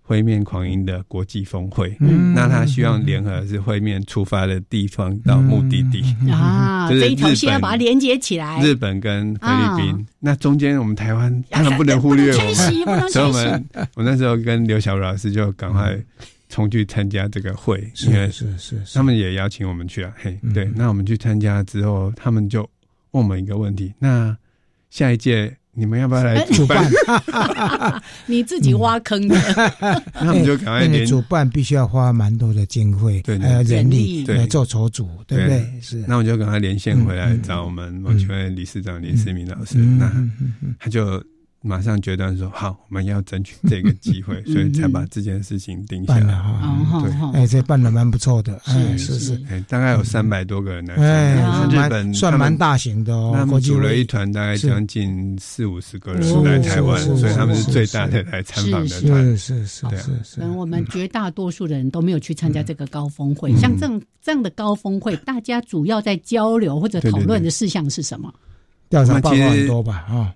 [0.06, 1.96] 灰面狂鹰的国际峰会。
[2.00, 2.32] 嗯。
[2.32, 6.02] 那他希望联合是灰面出发的地方到目的地。
[6.30, 8.62] 啊， 就是这一条线要把它连接起来。
[8.62, 9.98] 日本跟菲律宾，啊。
[10.20, 12.38] 那中间我们台湾当然不能忽略我
[12.86, 13.64] 们， 所以我们
[13.96, 15.98] 我那时候跟刘小茹老师就赶快
[16.48, 18.94] 冲去参加这个会，是因为是是是。
[18.94, 20.52] 他们也邀请我们去啊，嘿，嗯。
[20.52, 22.60] 对，那我们去参加之后，他们就
[23.10, 24.36] 问我们一个问题：那
[24.88, 26.90] 下一届你们要不要来主办？
[28.24, 29.36] 你自己挖坑的，
[30.14, 35.70] 那我们就赶快联因为主办必须要花蛮多的经费，对对还有人人力力来做筹组，对不对？
[35.82, 36.02] 是。
[36.08, 41.22] 那我就赶快连线回来找我们某学会理事长林思明老师，嗯那他就
[41.66, 46.34] 马上决断说：好，我们要争取这个机会，所以才把这件事情定下来。
[46.34, 47.10] 哈，哦对。
[47.20, 52.56] 哦哎，这办的蛮不错的，哎，是是是，哎，大概有三百多个人来哎，，日本算蛮。
[52.56, 59.22] 大型的哦他，们组了一团，大概是将近四五十个人是来台湾，所以他们是是最大的来参访的团。
[59.36, 60.40] 是是是是是。
[60.40, 63.52] 可，能我们绝大多数的人都没有去参加这个高峰会。
[63.52, 63.58] 嗯。
[63.58, 68.32] 像这样这样的高峰会， 大家主要在交流或者讨论的事项是什么？
[68.88, 70.32] 调查报告很多吧，啊，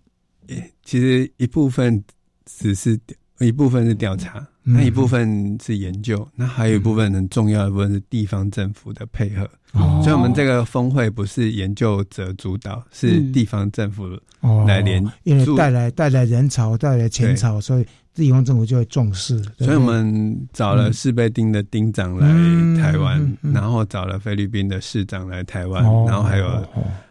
[0.84, 2.02] 其实一部分
[2.46, 2.98] 只是
[3.38, 4.74] 一部分是调查，嗯。
[4.74, 9.48] 那一部分是研究，那还有一部分很重要的部分是地方政府的配合。
[9.72, 10.00] 哦。
[10.02, 13.32] 所以，我们这个峰会不是研究者主导，是嗯。
[13.32, 14.04] 地方政府
[14.40, 19.42] 哦来连因为带来带来人潮，带来钱潮，所以地方政府就会重视。
[19.58, 22.26] 所以我们找了士贝丁的丁长来
[22.82, 23.52] 台湾，嗯嗯。
[23.52, 26.68] 嗯然后找了菲律宾的市长来台湾，哦然后还有哦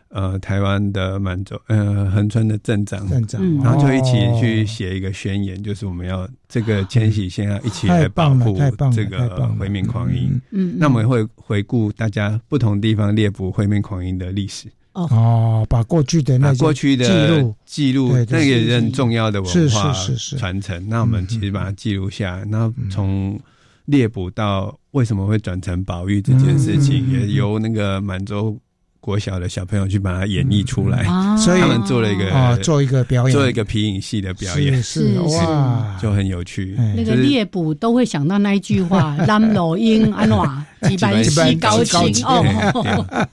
[0.09, 3.61] 呃台湾的满洲呃恒春的镇长，镇长嗯。
[3.63, 9.55] 然后就一起哦去写一个宣言，就是我们要这个迁徙先要一起太来保棒了护太棒了这个太棒了。
[9.55, 10.41] 灰面狂鹰。
[10.51, 17.55] 嗯，那我们会回顾大家不同地方猎捕回民狂鹰的历史，哦，把过去的把那些过去的记录。
[17.65, 20.37] 记录，对对那个也是是很重要的文化是是是是。
[20.37, 20.89] 传承。
[20.89, 23.39] 那我们其实把它记录下来，那从
[23.85, 27.29] 猎捕到为什么会转成保育这件事情，嗯嗯嗯嗯。
[27.29, 28.57] 也由那个满洲
[28.99, 31.03] 国小的小朋友去把它演绎出来。
[31.03, 36.75] 啊所以他们做了一个啊，做一个表演，做一个皮影戏的表演，是是是哇，就很有趣。
[36.77, 43.25] 哎那个就是猎捕都会想到那一句话：“蓝老鹰安瓦 几班西高清哦。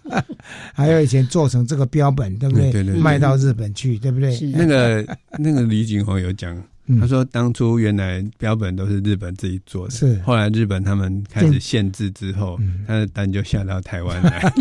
[0.72, 2.70] 还有以前做成这个标本，对不对？
[2.70, 4.32] 对对对卖到日本去，对不对？
[4.34, 5.04] 是那个
[5.38, 6.56] 那个李景宏有讲，
[6.87, 14.43] 嗯他说当初原来标本都是日本自己做的，是后来日本他们开始限制之后，嗯他的单就下到台湾来。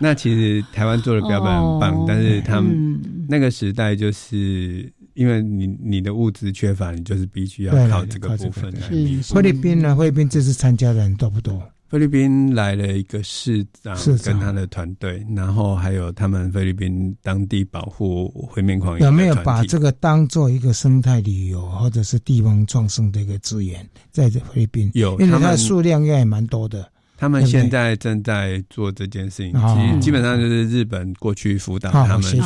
[0.00, 9.34] 那其实台湾做的标本很棒，哦但是他们嗯那个时代就是因为你你的物资缺乏，你就是必须要靠这个部分来是弥补。
[9.34, 9.94] 菲律宾呢？
[9.96, 11.62] 菲律宾这次参加的人多不多？
[11.90, 24.88] 菲律宾来了一个市长跟他的团队，然后还有他们菲律宾当地保护灰面狂有没有把这个当做一个生态旅游或者是地方创生的一个资源，在这菲律宾？
[24.94, 26.88] 有因为它的他们数量应该也蛮多的。
[27.16, 32.38] 他们现在正在做这件事情，哦其实基本上就是日本过去辅导他们去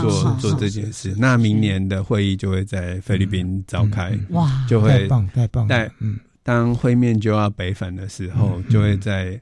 [0.00, 1.14] 做做是这件事。
[1.18, 5.88] 那明年的会议就会在菲律宾召开，嗯哇，就会太棒太棒了！
[5.98, 9.40] 嗯，当灰面就要北返的时候，就会在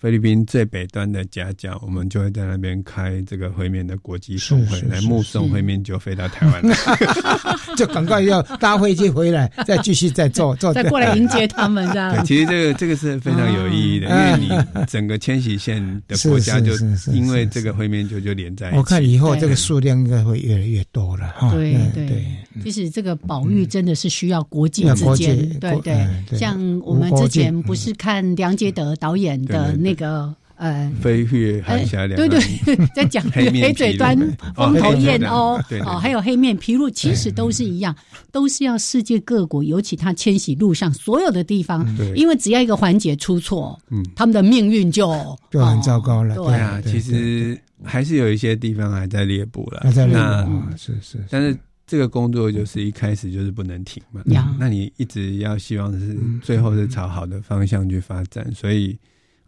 [0.00, 6.76] 菲律宾最北端的夹角，我们就会在那边开这个会面的国际峰会是，是来目送会面就飞到台湾来。
[7.76, 12.24] 就赶快要搭飞机回来，再继续再做做，再过来迎接他们这对，样。
[12.24, 16.72] 其实这个这个是非常有意义的，因为你整个迁徙线的国家就
[17.12, 18.78] 因为这个会面就就连在一起。
[18.78, 21.50] 我看以后这个数量应该会越来越多了哈。
[21.52, 22.26] 对嗯对对，
[22.62, 25.78] 其实这个保育真的是需要国际之间对。
[25.80, 32.38] 对像我们之前不是看梁杰德导演的那个呃，飞越海峡两对对，
[32.94, 34.14] 在讲黑嘴端
[34.54, 37.96] 风头燕鸥，哦，还有黑面琵鹭，其实都是一样，
[38.30, 45.10] 都是要世界各国，尤其它迁徙路上所有的地方，因为只要一个环节出错，嗯，他们的命运就
[45.50, 46.34] 就很糟糕了。
[46.34, 50.14] 对啊，其实还是有一些地方还在猎捕了，还在猎
[50.44, 51.56] 捕，是是，但是。
[51.86, 54.22] 这个工作就是一开始就是不能停嘛，
[54.60, 58.96] 那你一直要希望是最后是朝好的方向去发展，所以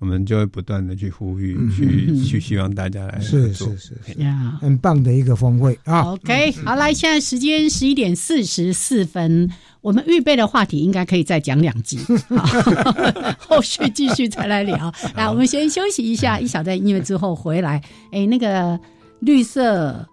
[0.03, 6.01] 我们就会不断的去呼吁，去去希望大家来是是是呀，很棒的一个峰会啊。
[6.01, 9.49] OK，好，来，现在时间十一点四十四分，
[9.81, 12.01] 我们预备的话题应该可以再讲两集，
[13.39, 14.93] 后续继续再来聊。
[15.15, 17.81] 来，我们先休息一下，一小段音乐之后回来。
[18.11, 18.79] 哎，那个
[19.21, 20.05] 绿色。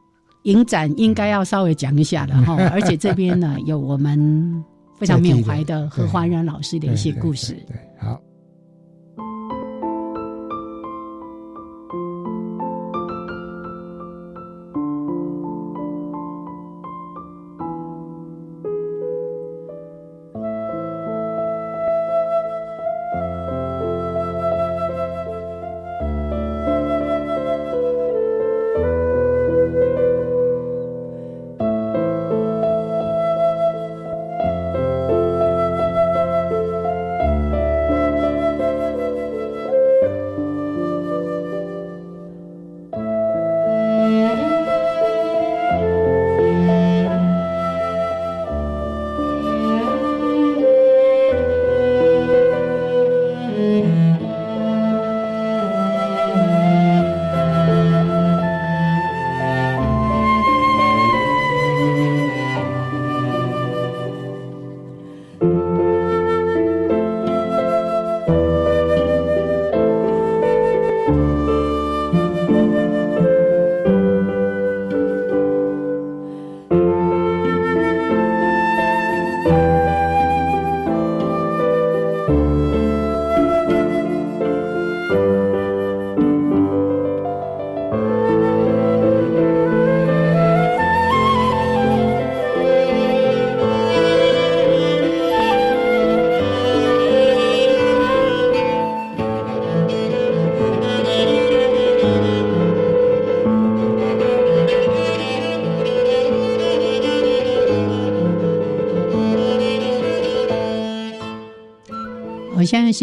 [0.44, 4.64] 影展应该要稍微讲一下了哈，而且这边呢有我们
[4.98, 7.58] 非常缅怀的 何华仁老师的一些故事。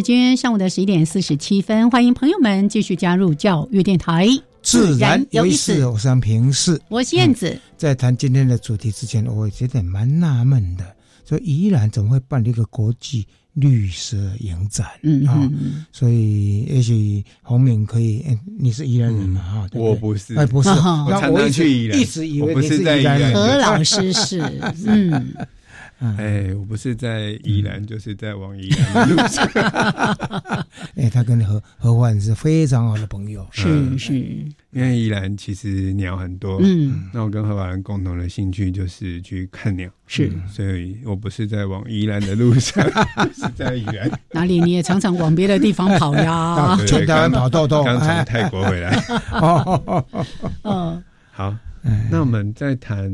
[0.07, 4.29] 间上午的十一点四十七分，欢迎朋友们继续加入教育电台。
[4.63, 7.59] 自然有意思，我是平视，我是燕子。
[7.77, 10.85] 在谈今天的主题之前，我觉得蛮纳闷的，
[11.29, 14.87] 说宜兰怎么会办一个国际绿色影展？
[15.03, 15.51] 嗯啊，
[15.91, 18.25] 所以也许洪敏可以，
[18.61, 19.41] 你是宜兰人嘛？
[19.41, 20.69] 哈，我不是，哎，不是，
[21.11, 23.35] 那我一直一直以为你是宜兰人。
[23.35, 24.41] 何老师是，
[24.87, 25.35] 嗯。
[25.99, 29.49] 哎，我不是在宜兰，就是在往宜兰的路上。
[30.95, 34.15] 哎，他跟何何焕是非常好的朋友，是是。
[34.73, 42.85] 因为宜兰其实鸟很多，嗯，那我跟何焕共同的兴趣就是去看鸟，是，所以我不是在往宜兰的路上，
[43.35, 44.11] 是在宜兰。
[44.33, 44.61] 哪里？
[44.61, 46.77] 你也常常往别的地方跑呀？
[46.87, 49.03] 全台湾跑豆豆，刚从泰国回来。
[49.33, 50.05] 哦，
[51.33, 51.57] 好。
[52.11, 53.11] 那我们在谈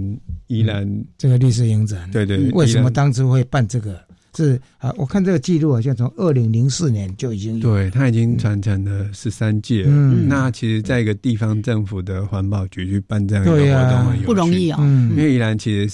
[0.46, 4.00] 宜兰这个绿色影展，对对，为什么当初会办这个？
[4.34, 9.84] 是啊，我看这个记录好像从二零零四年就已经有，对，它已经传承了十三届。
[9.86, 14.82] 嗯，那其实在一个地方政府的环保局去办这样一个活动，很不容易啊。
[15.10, 15.88] 因为宜兰其实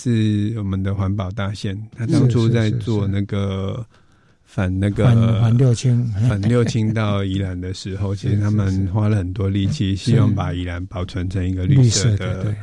[0.53, 3.85] 是我们的环保大县，他当初在做那个。
[4.51, 5.05] 反那个
[5.43, 12.57] 反六清，反六清到宜兰的时候， 其实他们花了很多力气，希望把宜兰保存成一个绿色的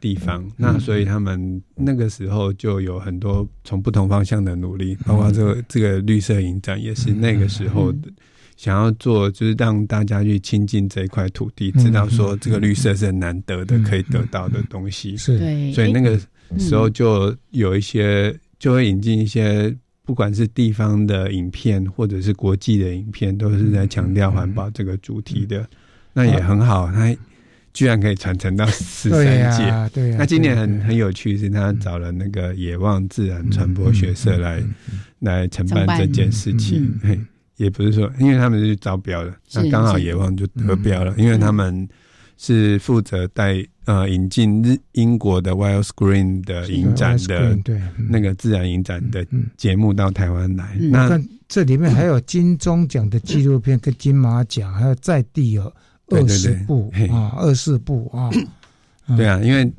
[0.00, 0.50] 地方。
[0.56, 8.08] 那所以他们那个时候就有很多从不同方向的努力，包括这个这个绿色影展也是那个时候的
[8.56, 15.14] 想要做，就是让大家去亲近这一块土地，知道说这个绿色是很难得的，可以得到的东西。
[15.18, 15.36] 是，
[15.74, 16.18] 所以那个
[16.58, 19.76] 时候就有一些就会引进一些。
[20.06, 25.68] 不管是地方的影片，或者是国际的影片，都是在强调环保这个主题的，
[26.14, 26.90] 那也很好。
[26.92, 27.14] 它
[27.74, 30.14] 居然可以传承到十三届，对。
[30.14, 34.62] 那今年很很有趣，是他找了那个野望自然传播学社来
[35.18, 36.98] 来承办这件事情。
[37.56, 41.88] 也不是说，因为他们是招标的，那刚好野望就得标了，因为他们
[42.36, 49.26] 是负责带呃引进日英国的 Wild Screen 的影展的对那个自然影展的
[49.56, 50.76] 节目到台湾来。
[50.90, 55.72] 那这里面还有金钟奖的纪录片跟金马奖，还有在地有
[56.08, 58.30] 二十部啊，二十部啊。
[59.16, 59.72] 对啊，因为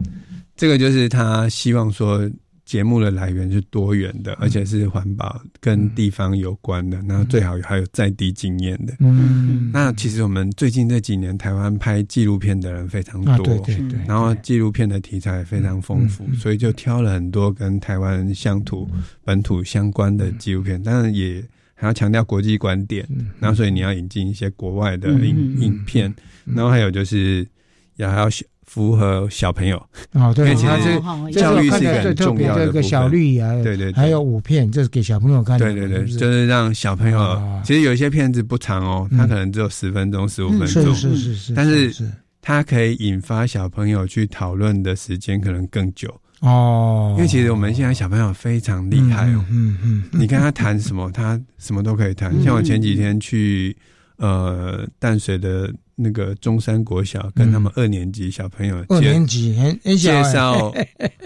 [0.55, 2.29] 这个就是他希望说。
[2.67, 8.93] 节目的来源是多元的，而且是环保跟地方有关的，然后最好还有在地经验的。
[8.99, 18.85] 嗯，那其实我们最近这几年台湾拍纪录片的人非常多，对对对，然后纪录片的题材非常丰富，所以就挑了很多跟台湾乡土
[19.23, 21.41] 本土相关的纪录片，当然也
[21.73, 23.07] 还要强调国际观点，
[23.39, 26.13] 然后所以你要引进一些国外的影影片，
[26.43, 27.47] 然后还有就是
[27.95, 28.27] 也还要。
[28.67, 29.77] 符合小朋友。
[30.13, 35.65] 哦，对，其实教育是一个很重要的这个小绿芽，对对，还有五片，这是给小朋友看的。
[35.65, 36.47] 对对对，就是。
[36.47, 37.61] 让小朋友。
[37.63, 41.93] 其实有一些片子不长哦，它可能只有十分钟、十五分钟，是是是，但是
[42.41, 46.09] 它可以引发小朋友去讨论的时间可能更久。
[46.39, 47.13] 哦。
[47.17, 52.31] 因为其实我们现在小朋友非常厉害哦，嗯嗯，你跟他谈什么，他什么都可以谈。
[52.43, 53.75] 像我前几天去
[54.17, 55.73] 呃淡水的。
[55.99, 59.55] 那个中山国小跟他们二年级小朋友二年级
[59.97, 60.71] 介绍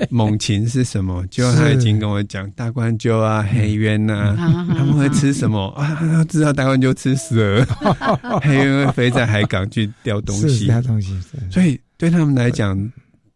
[0.10, 5.68] 猛禽是什么，就他已经跟我讲 大冠鸠啊、黑鸢呐，他们会吃什么？
[5.76, 5.94] 啊？
[6.00, 7.68] 他知道大冠鸠吃蛇，
[8.42, 11.20] 黑鸢会飞在海港去钓东西，东西。
[11.52, 12.80] 所以对他们来讲，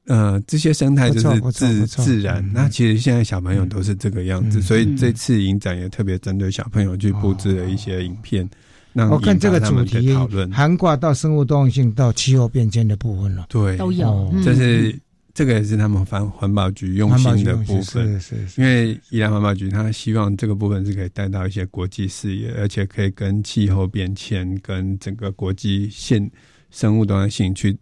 [0.08, 2.50] 呃，这些生态就是自自然。
[2.54, 8.50] 那其实现在小朋友都是这个样子，所以这次影展也特别针对小朋友去布置了一些影片。
[8.96, 10.14] 我看这个主题
[10.52, 14.34] 涵盖到生物多样性到气候变迁的部分了，对，都有。
[14.44, 14.98] 这是
[15.34, 18.62] 这个也是他们环环保局用心的部分，是是。
[18.62, 26.32] 因为宜兰环保局他希望这个部分是可以带到一些国际视野，而且可以跟气候变迁跟整个国际现
[26.72, 27.78] 生物多样性去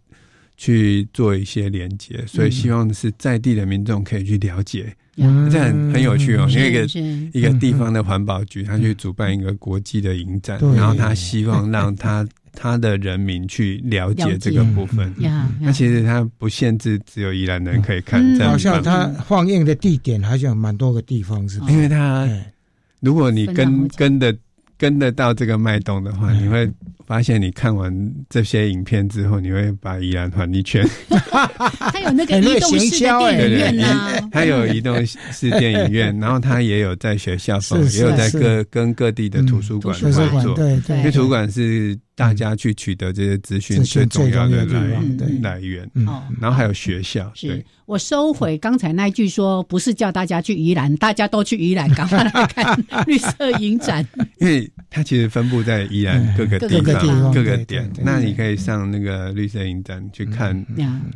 [0.56, 4.94] 去做一些连接，所以希望是在地的民众可以去了解。
[5.16, 15.14] 这很很有趣哦，因为一个一个地方的环保局，他去主办一个国际的影展，然后他希望让他 他的人民去了解这个部分。
[15.60, 22.28] 那其实他不限制只有宜兰人可以看，好像他放映的地点好像蛮多个地方，是因为他
[22.98, 24.36] 如果你跟跟的
[24.78, 26.70] 跟得到这个脉动的话，你会。
[27.06, 27.94] 发现你看完
[28.30, 30.82] 这些影片之后，你会把宜兰环一圈。
[31.92, 33.12] 他有那个移动式电
[33.42, 40.10] 影院呢，他有 移动式电影院，然后他也有在学校放，也有在各跟各地的图书馆合
[40.40, 40.54] 作。
[40.54, 41.94] 对对，因为图书馆是。
[42.16, 45.00] 大家去取得这些资讯最重要的来
[45.42, 45.88] 来源，
[46.40, 47.30] 然后还有学校。
[47.34, 54.06] 是我收回刚才那句说，不是叫大家去宜兰，大家都去宜兰，赶快来看绿色影展。
[54.40, 57.90] 因为它其实分布在宜兰各个地方、各个点。
[58.02, 60.64] 那你可以上那个绿色影展去看，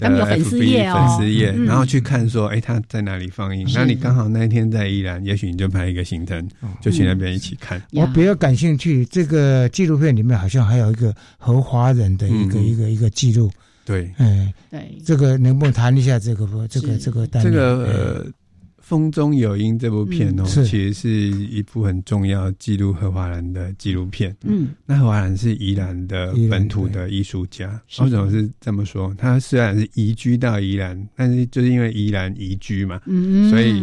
[0.01, 3.66] 他们有粉丝页哦，粉丝页，然后去看说，哎，他在哪里放映？
[3.72, 6.46] 那你刚好那一天在宜兰，也许你就拍一个行程，
[6.82, 7.80] 就去那边一起看。
[7.92, 10.88] 我比较感兴趣，这个纪录片里面好像还有。
[10.91, 13.51] 一个和华人的一个一个一个记录，
[13.84, 18.24] 对，哎，对，这个能不能谈一下这个不这个这个这个呃，
[18.78, 24.34] 《风中有音》这部片哦，其实是一部很重要记录和华人的纪录片。
[24.45, 29.14] 嗯，那荷华人是宜兰的本土的艺术家，为什么是这么说？
[29.18, 33.82] 他虽然是移居到宜兰，但是就是因为宜兰移居嘛，嗯，所以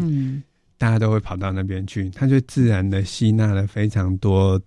[0.77, 4.61] 大家都会跑到那边去，他就自然的吸纳了非常多。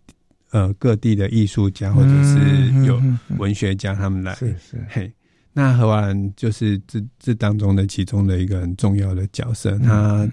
[0.51, 3.01] 呃，各地的艺术家或者是有
[3.39, 5.13] 文学家，他们来，是是嘿。
[5.53, 10.29] 那何华兰就是这这当中的其中的一个很重要的角色，他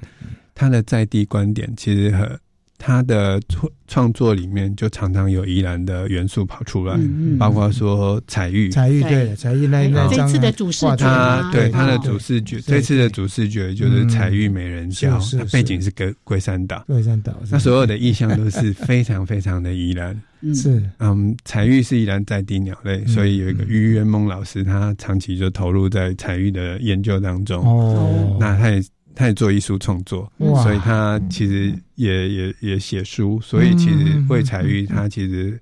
[0.54, 2.40] 他的在地观点其实和。
[2.78, 7.00] 他的创创作里面就常常有宜兰的元素跑出来，
[7.40, 9.36] 包括说彩玉，彩玉对。
[9.36, 15.20] 彩玉那那这次的主视觉，对他的主视觉，这次的主视觉就是彩玉美人蕉，
[15.52, 20.20] 背景是龟龟山岛，龟山岛，那所有的意象都是 非常非常的宜兰，
[20.54, 20.84] 是。
[21.00, 28.84] 嗯，彩玉是宜兰在地鸟类，所以有一个于元梦老师，他长期就投入在彩玉的研究当中，哦，那他也。
[29.16, 35.58] 他也做艺术创作，所以他其实也也也写书，所以其实魏彩玉他其实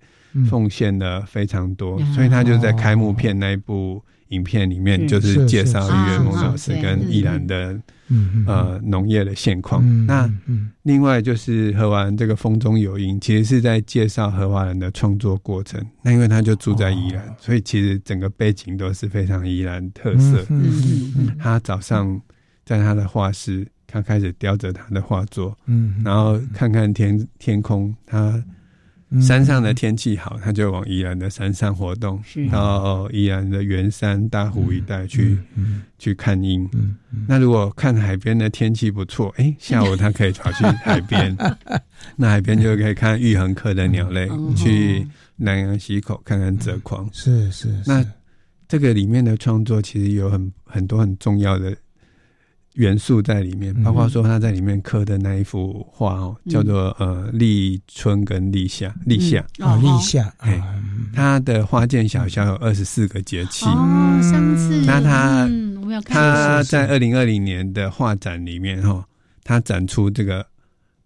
[0.50, 7.80] 奉献了非常多，所以他就在开幕片那一部影片里面，就是介绍于元梦老师跟依兰的
[8.48, 9.84] 呃农业的现况。
[10.08, 10.28] 那
[10.82, 15.80] 另外就是和华人这个风中有音，其实是在介绍和华人的创作过程。
[16.02, 20.44] 那因为他就住在宜兰，所以其实整个背景都是非常宜兰特色。
[21.40, 22.20] 他早上。
[22.66, 28.44] 在他的画室，他开始雕着他的画作，嗯，然后看看天天空，他
[29.22, 32.20] 山上的天气好，他就往宜兰的山上活动，
[32.52, 35.38] 到宜兰的圆山、大湖一带去
[36.00, 36.68] 去看鹰。
[37.28, 41.38] 那如果看海边的天气不错，哎，下午他可以跑去海边，
[42.18, 45.06] 那海边就可以看玉衡科的鸟类，去
[45.36, 47.08] 南洋溪口看看泽狂。
[47.14, 48.04] 是是，那
[48.68, 51.78] 这个里面的创作其实有很很多很重要的。
[52.76, 59.46] 元素在里面，包括说他在里面刻的那一幅画哦，叫做呃立春跟立夏，立夏。
[59.60, 60.60] 啊立夏，哎，
[61.14, 63.66] 他的花见小肖有二十四个节气。
[63.68, 65.48] 哦，上次那他
[66.06, 69.06] 他他在二零二零年的画展里面哈，
[69.44, 70.44] 他展出这个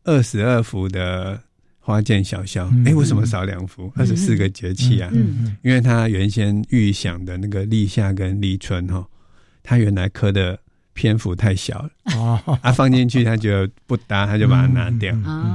[0.06, 1.38] 二十二幅的
[1.80, 3.92] 花见小肖，哎，为什么少两幅？
[3.98, 5.12] 二十四个节气啊，
[5.64, 9.06] 因为他原先预想的那个立夏跟立春哈，
[9.62, 10.58] 他原来刻的。
[10.98, 15.14] 篇幅太小了，啊，放进去他觉得不搭，他就把它拿掉。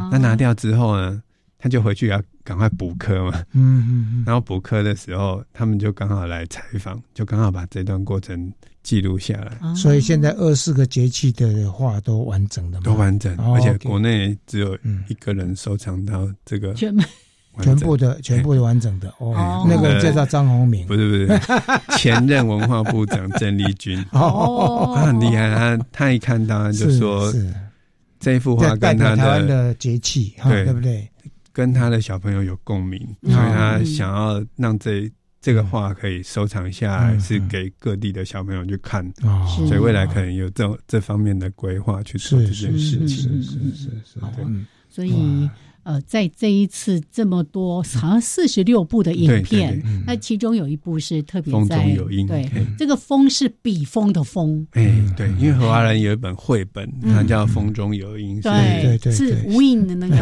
[0.08, 1.20] 那拿掉之后呢，
[1.58, 3.42] 他就回去要赶快补课嘛。
[3.52, 4.24] 嗯嗯。
[4.24, 8.52] 然后补课的时候，他们就刚好来采访，就刚好把这段过程
[8.84, 9.74] 记录下来。
[9.74, 14.78] 所以现在二四个节气的话都完整的，都完整，而且国内只有
[15.08, 16.72] 一个人收藏到这个。
[16.74, 16.94] 全
[17.76, 19.66] 部的，全部的完整的哦。
[19.68, 21.40] 那个介绍张宏明，不是不是，
[21.98, 24.02] 前任文化部长郑丽君。
[24.12, 27.32] 哦，他很厉害，他他一看到就说，
[28.18, 30.64] 这幅画跟他的节气，对。
[30.64, 31.08] 对不对？
[31.52, 39.06] 跟他的小朋友有共鸣，所以他想要让这这个画可以收藏下来，是给各地的小朋友去看，
[39.68, 44.44] 所以未来可能有这这方面的规划去做这件事情，是是是是，对，
[44.88, 45.50] 所以。
[45.84, 51.84] 呃，在这一次这么多，好像四十六部的影片，那其中有一部是特别在
[52.26, 54.66] 对这个“风”是笔锋的“风”。
[54.72, 60.16] 哎，对，因为何华人有一本绘本，它叫《风中有音》，对对是 Win 的那个，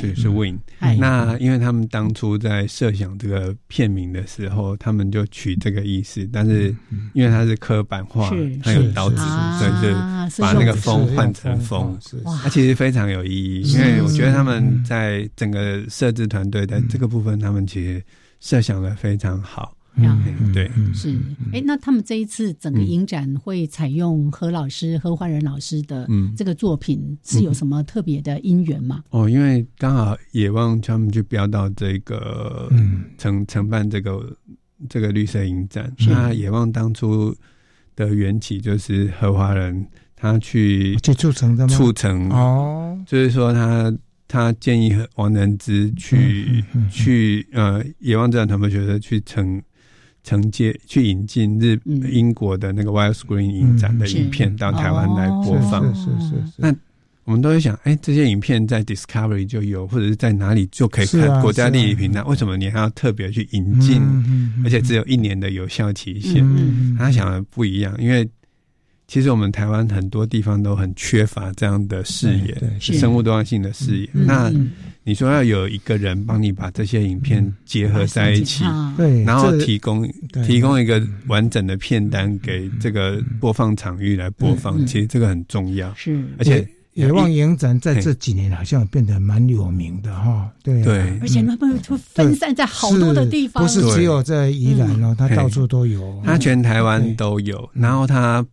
[0.00, 0.58] 对，就是 Win。
[0.98, 6.74] 那因为他们当初在设想这个片名的时候，他们就取这个意思，但是
[7.14, 8.30] 因为它是刻板化，
[8.62, 9.16] 它有刀子，
[9.58, 11.98] 所以就把那个“风”换成“风”。
[12.42, 18.02] 它其实非常有意义，因为我觉得他们在在整个设置团队的这个部分，他们其实
[18.38, 19.74] 设想的非常好。
[19.96, 21.18] 嗯，对，是。
[21.52, 29.02] 哎，那他们这一次整个影展会采用何老师、何焕仁老师的这个作品，是有什么特别的因缘吗？
[29.10, 32.70] 哦，因为刚好野望他们就标到这个
[33.18, 34.36] 承承办这个
[34.88, 35.92] 这个绿色影展。
[36.06, 37.34] 那野望当初
[37.96, 41.74] 的缘起就是何华人他去去促成的吗？
[41.74, 43.92] 促成哦，就是说他。
[44.32, 49.60] 他建议王仁之去去呃野望自然团队觉得去承
[50.22, 51.76] 承接去引进日
[52.08, 55.92] 英国的那个 Wild Screen 影展的影片到台湾来播放。
[55.92, 56.52] 是是是。
[56.58, 56.72] 那
[57.24, 61.42] 我们都会想，哎，这些影片在 Discovery 就有，或者是在哪里就可以看？
[61.42, 64.00] 国家地理频道为什么你还要特别去引进？
[64.64, 66.46] 而且只有一年的有效期限。
[66.96, 68.28] 他想的不一样，因为。
[69.10, 74.08] 其实我们台湾很多地方都很缺乏这样的视野，生物多样性的视野。
[74.12, 74.52] 那
[75.02, 78.62] 你说要有一个人帮你把这些影片结合在一起，
[78.96, 80.08] 对，然后提供
[80.46, 85.92] 提供一个完整的片单给这个播放场域来播放，其实这个很重要。
[85.94, 90.48] 是，而且野望影展在这几年好像变得蛮有名的哈。
[90.62, 97.68] 对，对，而且他们会分散在好多的地方，不是只有在宜兰哦，它到处都有，它全台湾都有。
[97.74, 98.46] 然后它。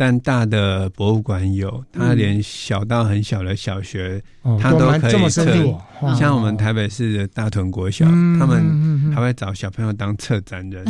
[0.00, 4.22] 但大的博物馆有，它连小到很小的小学，
[4.60, 5.44] 它都可以策。
[6.16, 8.04] 像我们台北市的大屯国小，
[8.38, 10.84] 他们还会找小朋友当策展人，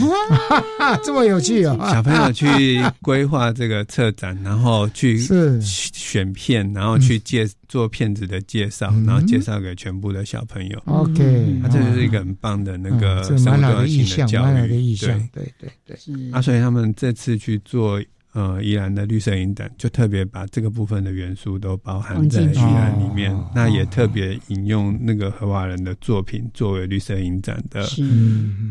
[1.03, 1.79] 这么有趣哦！
[1.91, 5.19] 小朋友去规划这个策展，然后去
[5.63, 10.83] 选片，然后去介做片子的介绍，然后介绍给全部的小朋友。
[10.85, 14.95] OK，它这就是一个很棒的那个生物多样性的教育。
[14.99, 15.97] 对对对对，
[16.31, 17.99] 啊，所以他们这次去做。
[18.39, 27.83] 呃，宜兰的绿色影展就特别把这个部分的元素都包含在宜兰里面，那也特别引用那个荷华人的作品作为绿色影展的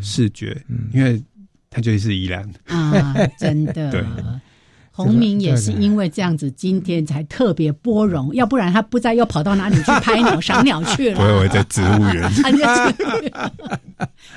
[0.02, 0.56] 视觉，
[0.94, 1.22] 因为
[1.70, 2.50] 它就是宜兰。
[2.68, 3.92] 啊，真的。
[3.92, 4.02] 对。
[4.98, 11.22] 洪明也是因为这样子，今天才特别波荣，要不然他不知道又跑到哪里去拍鸟、赏鸟去了。
[11.22, 12.28] 我以为在植物园。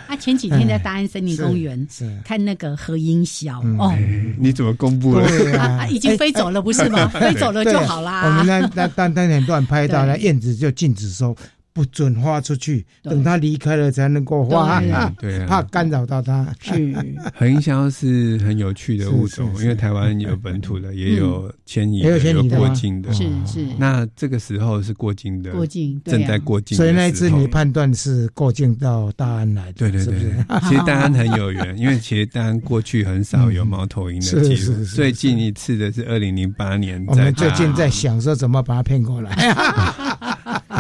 [0.07, 1.89] 他前几天在大安森林公园
[2.23, 3.95] 看那个何英小哦，
[4.39, 5.27] 你怎么公布了？
[5.59, 7.09] 啊，已经飞走了，不是吗？
[7.19, 8.27] 飞走了就好啦。
[8.27, 11.35] 我们那那当当年段拍到那燕子就禁止收。
[11.73, 14.81] 不准花出去，等他离开了才能够花，
[15.19, 15.41] 对。
[15.41, 16.47] 啊，怕干扰到他。
[16.61, 16.93] 是，
[17.35, 23.67] 恒香是很有趣的物种，因为台湾有本土的，也有迁移，也有迁移过境的，是是。
[23.79, 30.15] 那这个时候是过境的，过境正在过境，所以那一次你判断是过境到大安来的，对对对。
[30.69, 37.03] 其实大安很有缘，因为其实大安过去很少有猫头鹰的记录，最近一次的是二零零八年。
[37.07, 39.31] 我们最近在想说怎么把它骗过来。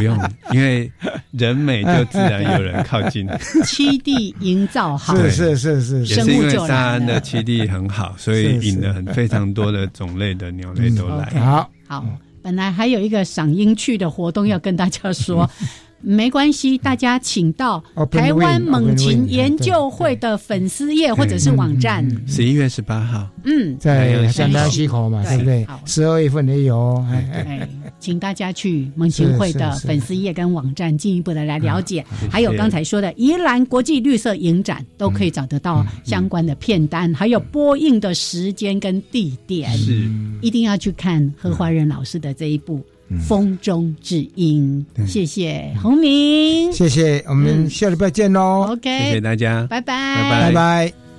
[0.00, 0.18] 不用，
[0.52, 0.90] 因为
[1.32, 3.28] 人美就自然有人靠近。
[3.64, 11.26] 七地营造好，是是是是，也是因为沙安的七地很好，所以引了很非常多的种类的鸟类都来。
[11.38, 12.04] 好，好，
[12.42, 15.48] 本来还有一个赏樱去的活动要跟大家说。
[16.02, 22.06] 没关系，大家请到台湾猛禽研究会的粉丝页或者是网站。
[22.26, 25.66] 十一月十八号，嗯，在香丹西口嘛，对不对？
[25.84, 27.04] 十二月份也有。
[27.10, 32.04] 哎，请大家去猛禽会的粉丝页跟网站进一步的来了解。
[32.30, 39.70] 还有刚才说的宜兰国际绿色影展，都可以找得到相关的片单，还有播映的时间跟地点。
[39.76, 42.82] 是，一定要去看何华仁老师的这一部。
[43.18, 48.68] 风中之音，谢谢洪明，谢谢，我们下礼拜见喽。
[48.70, 50.40] OK，谢谢大家，拜拜，拜拜。
[50.48, 51.09] 拜拜。